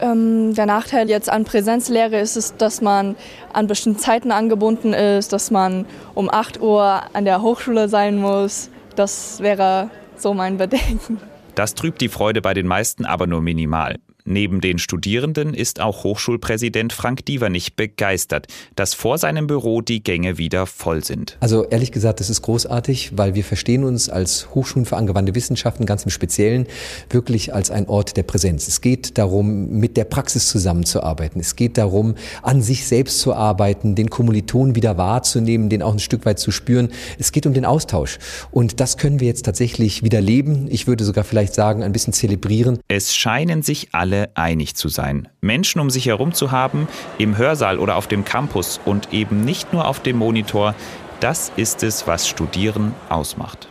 [0.00, 3.14] Ähm, der Nachteil jetzt an Präsenzlehre ist es, dass man
[3.52, 8.68] an bestimmten Zeiten angebunden ist, dass man um 8 Uhr an der Hochschule sein muss.
[8.96, 11.18] Das wäre so mein Bedenken.
[11.54, 13.98] Das trübt die Freude bei den meisten aber nur minimal.
[14.24, 18.46] Neben den Studierenden ist auch Hochschulpräsident Frank Dievernich begeistert,
[18.76, 21.36] dass vor seinem Büro die Gänge wieder voll sind.
[21.40, 25.86] Also ehrlich gesagt, das ist großartig, weil wir verstehen uns als Hochschulen für angewandte Wissenschaften
[25.86, 26.66] ganz im Speziellen
[27.08, 28.68] wirklich als ein Ort der Präsenz.
[28.68, 31.40] Es geht darum, mit der Praxis zusammenzuarbeiten.
[31.40, 35.98] Es geht darum, an sich selbst zu arbeiten, den Kommilitonen wieder wahrzunehmen, den auch ein
[35.98, 36.90] Stück weit zu spüren.
[37.18, 38.18] Es geht um den Austausch.
[38.50, 40.68] Und das können wir jetzt tatsächlich wieder leben.
[40.70, 42.78] Ich würde sogar vielleicht sagen, ein bisschen zelebrieren.
[42.88, 45.28] Es scheinen sich alle einig zu sein.
[45.40, 46.86] Menschen um sich herum zu haben,
[47.18, 50.74] im Hörsaal oder auf dem Campus und eben nicht nur auf dem Monitor,
[51.20, 53.69] das ist es, was Studieren ausmacht.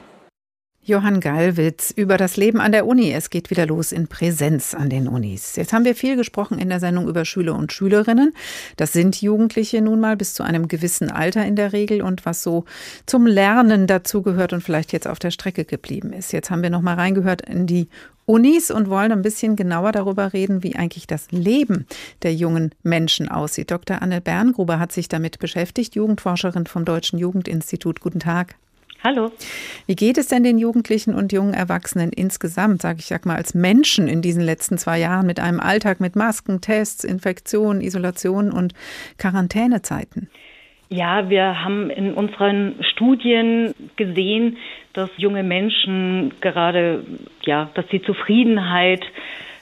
[0.89, 3.13] Johann Gallwitz über das Leben an der Uni.
[3.13, 5.55] Es geht wieder los in Präsenz an den Unis.
[5.55, 8.33] Jetzt haben wir viel gesprochen in der Sendung über Schüler und Schülerinnen.
[8.75, 12.41] Das sind Jugendliche nun mal bis zu einem gewissen Alter in der Regel und was
[12.41, 12.65] so
[13.05, 16.33] zum Lernen dazugehört und vielleicht jetzt auf der Strecke geblieben ist.
[16.33, 17.87] Jetzt haben wir noch mal reingehört in die
[18.25, 21.85] Unis und wollen ein bisschen genauer darüber reden, wie eigentlich das Leben
[22.23, 23.69] der jungen Menschen aussieht.
[23.69, 24.01] Dr.
[24.01, 28.01] Anne Berngruber hat sich damit beschäftigt, Jugendforscherin vom Deutschen Jugendinstitut.
[28.01, 28.55] Guten Tag.
[29.01, 29.31] Hallo.
[29.87, 33.53] Wie geht es denn den Jugendlichen und jungen Erwachsenen insgesamt, sage ich sag mal, als
[33.53, 38.73] Menschen in diesen letzten zwei Jahren mit einem Alltag mit Masken, Tests, Infektionen, Isolation und
[39.17, 40.29] Quarantänezeiten?
[40.89, 44.57] Ja, wir haben in unseren Studien gesehen,
[44.93, 47.05] dass junge Menschen gerade,
[47.43, 49.05] ja, dass die Zufriedenheit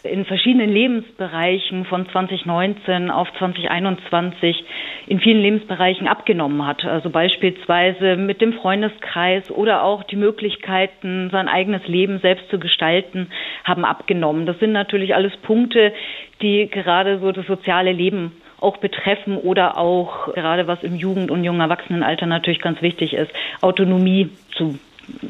[0.08, 4.64] in verschiedenen Lebensbereichen von 2019 auf 2021
[5.08, 6.86] in vielen Lebensbereichen abgenommen hat.
[6.86, 13.28] Also beispielsweise mit dem Freundeskreis oder auch die Möglichkeiten, sein eigenes Leben selbst zu gestalten,
[13.64, 14.46] haben abgenommen.
[14.46, 15.94] Das sind natürlich alles Punkte,
[16.42, 21.44] die gerade so das soziale Leben auch betreffen oder auch gerade was im Jugend- und
[21.44, 23.32] jungen Erwachsenenalter natürlich ganz wichtig ist,
[23.62, 24.80] Autonomie zu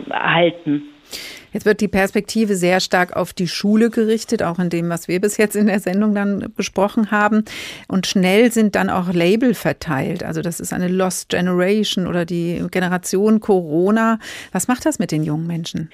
[0.09, 0.83] erhalten.
[1.57, 5.19] Jetzt wird die Perspektive sehr stark auf die Schule gerichtet, auch in dem, was wir
[5.19, 7.45] bis jetzt in der Sendung dann besprochen haben.
[7.87, 10.23] Und schnell sind dann auch Label verteilt.
[10.23, 14.19] Also das ist eine Lost Generation oder die Generation Corona.
[14.51, 15.89] Was macht das mit den jungen Menschen?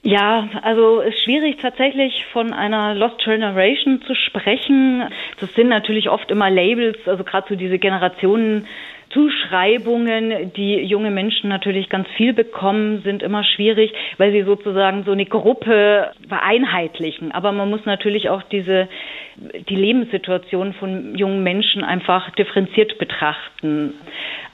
[0.00, 5.04] Ja, also es ist schwierig tatsächlich von einer Lost Generation zu sprechen.
[5.40, 8.66] Das sind natürlich oft immer Labels, also gerade so diese Generationen
[9.10, 15.12] Zuschreibungen, die junge Menschen natürlich ganz viel bekommen, sind immer schwierig, weil sie sozusagen so
[15.12, 17.32] eine Gruppe vereinheitlichen.
[17.32, 18.88] Aber man muss natürlich auch diese,
[19.36, 23.94] die Lebenssituation von jungen Menschen einfach differenziert betrachten.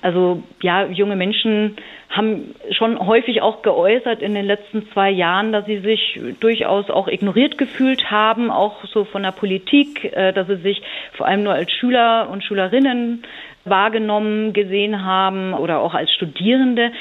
[0.03, 1.77] Also ja, junge Menschen
[2.11, 7.09] haben schon häufig auch geäußert in den letzten zwei Jahren, dass sie sich durchaus auch
[7.09, 10.83] ignoriert gefühlt haben, auch so von der Politik, äh, dass sie sich
[11.13, 13.23] vor allem nur als Schüler und Schülerinnen
[13.65, 16.93] wahrgenommen, gesehen haben oder auch als Studierende,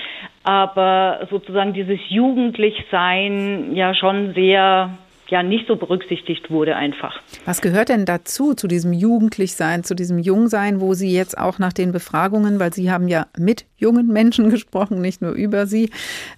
[0.43, 4.97] aber sozusagen dieses Jugendlichsein ja schon sehr
[5.31, 7.19] ja nicht so berücksichtigt wurde einfach.
[7.45, 11.73] Was gehört denn dazu, zu diesem Jugendlichsein, zu diesem Jungsein, wo Sie jetzt auch nach
[11.73, 15.89] den Befragungen, weil Sie haben ja mit jungen Menschen gesprochen, nicht nur über sie,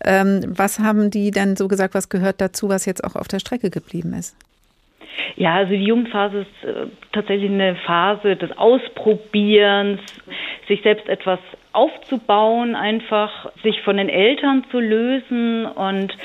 [0.05, 3.39] ähm, was haben die denn so gesagt, was gehört dazu, was jetzt auch auf der
[3.39, 4.35] Strecke geblieben ist?
[5.35, 9.99] Ja, also die Jugendphase ist äh, tatsächlich eine Phase des Ausprobierens,
[10.67, 11.39] sich selbst etwas
[11.73, 16.15] aufzubauen, einfach sich von den Eltern zu lösen und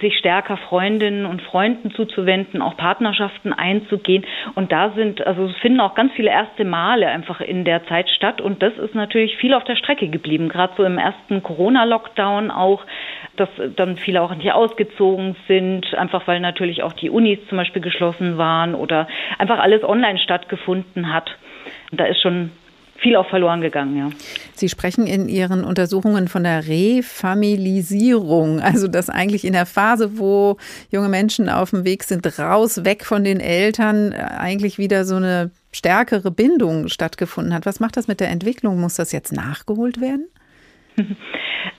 [0.00, 4.24] sich stärker Freundinnen und Freunden zuzuwenden, auch Partnerschaften einzugehen.
[4.54, 8.08] Und da sind, also es finden auch ganz viele erste Male einfach in der Zeit
[8.08, 8.40] statt.
[8.40, 12.82] Und das ist natürlich viel auf der Strecke geblieben, gerade so im ersten Corona-Lockdown auch,
[13.36, 17.82] dass dann viele auch nicht ausgezogen sind, einfach weil natürlich auch die Unis zum Beispiel
[17.82, 19.06] geschlossen waren oder
[19.38, 21.30] einfach alles online stattgefunden hat.
[21.90, 22.50] Und da ist schon
[23.04, 24.08] viel auch verloren gegangen, ja.
[24.54, 30.56] Sie sprechen in Ihren Untersuchungen von der Refamilisierung, also dass eigentlich in der Phase, wo
[30.90, 35.16] junge Menschen auf dem Weg sind, raus, weg von den Eltern, äh, eigentlich wieder so
[35.16, 37.66] eine stärkere Bindung stattgefunden hat.
[37.66, 38.80] Was macht das mit der Entwicklung?
[38.80, 40.26] Muss das jetzt nachgeholt werden?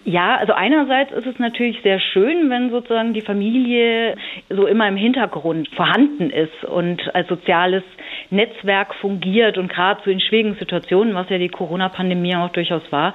[0.03, 4.15] Ja, also einerseits ist es natürlich sehr schön, wenn sozusagen die Familie
[4.49, 7.83] so immer im Hintergrund vorhanden ist und als soziales
[8.29, 13.13] Netzwerk fungiert und gerade so in schwierigen Situationen, was ja die Corona-Pandemie auch durchaus war,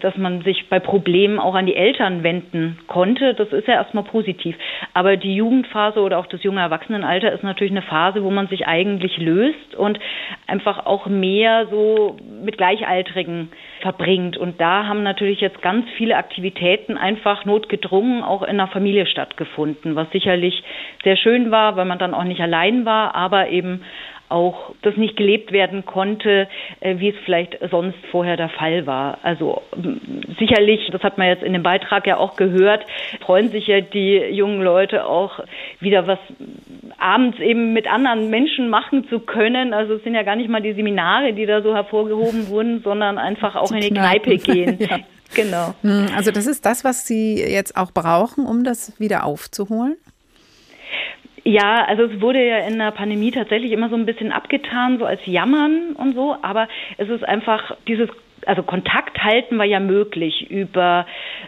[0.00, 3.34] dass man sich bei Problemen auch an die Eltern wenden konnte.
[3.34, 4.56] Das ist ja erstmal positiv.
[4.94, 8.66] Aber die Jugendphase oder auch das junge Erwachsenenalter ist natürlich eine Phase, wo man sich
[8.66, 9.98] eigentlich löst und
[10.46, 13.50] einfach auch mehr so mit Gleichaltrigen
[13.80, 14.36] verbringt.
[14.36, 19.96] Und da haben natürlich jetzt ganz viele Aktivitäten einfach notgedrungen auch in der Familie stattgefunden,
[19.96, 20.62] was sicherlich
[21.04, 23.82] sehr schön war, weil man dann auch nicht allein war, aber eben
[24.28, 26.48] auch das nicht gelebt werden konnte,
[26.80, 29.18] äh, wie es vielleicht sonst vorher der Fall war.
[29.22, 29.62] Also
[30.38, 32.84] sicherlich, das hat man jetzt in dem Beitrag ja auch gehört,
[33.20, 35.40] freuen sich ja die jungen Leute auch
[35.80, 36.18] wieder was
[36.98, 39.72] abends eben mit anderen Menschen machen zu können.
[39.72, 43.18] Also es sind ja gar nicht mal die Seminare, die da so hervorgehoben wurden, sondern
[43.18, 44.78] einfach auch die in die Kneipe gehen.
[44.78, 44.98] ja.
[45.34, 45.74] Genau.
[45.82, 49.96] Hm, also das ist das, was Sie jetzt auch brauchen, um das wieder aufzuholen?
[51.48, 55.06] Ja, also es wurde ja in der Pandemie tatsächlich immer so ein bisschen abgetan, so
[55.06, 56.68] als Jammern und so, aber
[56.98, 58.10] es ist einfach dieses
[58.46, 61.06] also Kontakt halten war ja möglich über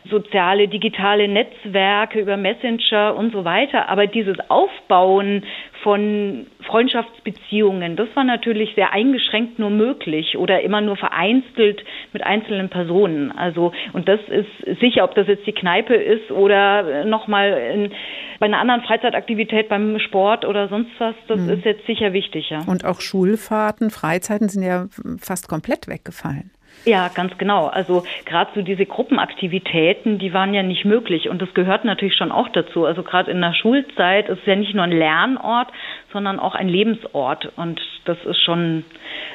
[0.09, 3.89] soziale, digitale Netzwerke, über Messenger und so weiter.
[3.89, 5.45] Aber dieses Aufbauen
[5.83, 11.83] von Freundschaftsbeziehungen, das war natürlich sehr eingeschränkt nur möglich oder immer nur vereinzelt
[12.13, 13.33] mit einzelnen Personen.
[13.33, 17.91] Also, und das ist sicher, ob das jetzt die Kneipe ist oder nochmal
[18.39, 21.51] bei einer anderen Freizeitaktivität beim Sport oder sonst was, das mhm.
[21.51, 22.61] ist jetzt sicher wichtig, ja.
[22.67, 24.87] Und auch Schulfahrten, Freizeiten sind ja
[25.21, 26.51] fast komplett weggefallen.
[26.85, 27.67] Ja, ganz genau.
[27.67, 32.33] Also gerade so diese Gruppenaktivitäten, die waren ja nicht möglich und das gehört natürlich schon
[32.33, 32.87] auch dazu.
[32.87, 35.69] Also gerade in der Schulzeit ist es ja nicht nur ein Lernort,
[36.13, 38.85] sondern auch ein Lebensort und das ist schon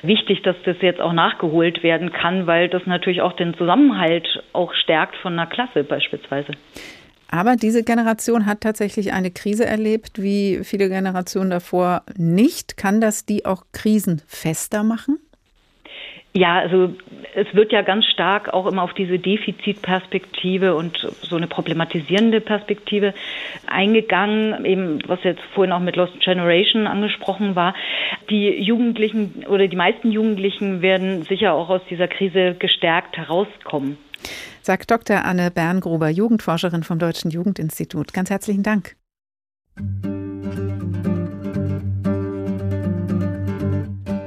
[0.01, 4.73] wichtig, dass das jetzt auch nachgeholt werden kann, weil das natürlich auch den Zusammenhalt auch
[4.73, 6.53] stärkt von einer Klasse beispielsweise.
[7.27, 12.77] Aber diese Generation hat tatsächlich eine Krise erlebt, wie viele Generationen davor nicht.
[12.77, 15.19] Kann das die auch krisenfester machen?
[16.37, 16.93] Ja, also
[17.33, 23.13] es wird ja ganz stark auch immer auf diese Defizitperspektive und so eine problematisierende Perspektive
[23.67, 27.73] eingegangen, eben was jetzt vorhin auch mit Lost Generation angesprochen war.
[28.29, 33.97] Die Jugendlichen oder die meisten Jugendlichen werden sicher auch aus dieser Krise gestärkt herauskommen.
[34.61, 35.23] Sagt Dr.
[35.23, 38.11] Anne Berngruber, Jugendforscherin vom Deutschen Jugendinstitut.
[38.11, 38.97] Ganz herzlichen Dank.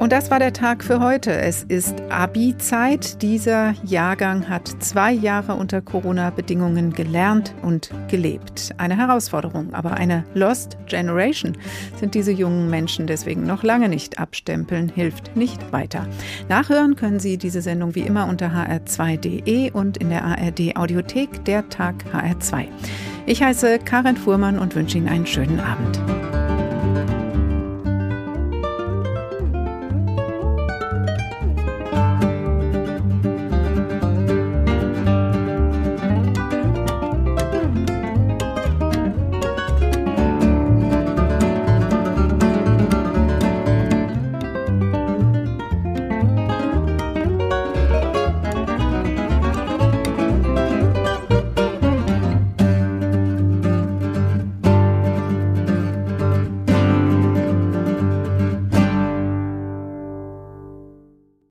[0.09, 1.33] Und das war der Tag für heute.
[1.33, 3.21] Es ist Abi-Zeit.
[3.21, 8.71] Dieser Jahrgang hat zwei Jahre unter Corona-Bedingungen gelernt und gelebt.
[8.79, 11.59] Eine Herausforderung, aber eine Lost Generation
[12.01, 16.07] sind diese jungen Menschen deswegen noch lange nicht abstempeln, hilft nicht weiter.
[16.49, 21.69] Nachhören können Sie diese Sendung wie immer unter hr2.de und in der ARD Audiothek der
[21.69, 22.69] Tag HR2.
[23.27, 26.01] Ich heiße Karin Fuhrmann und wünsche Ihnen einen schönen Abend.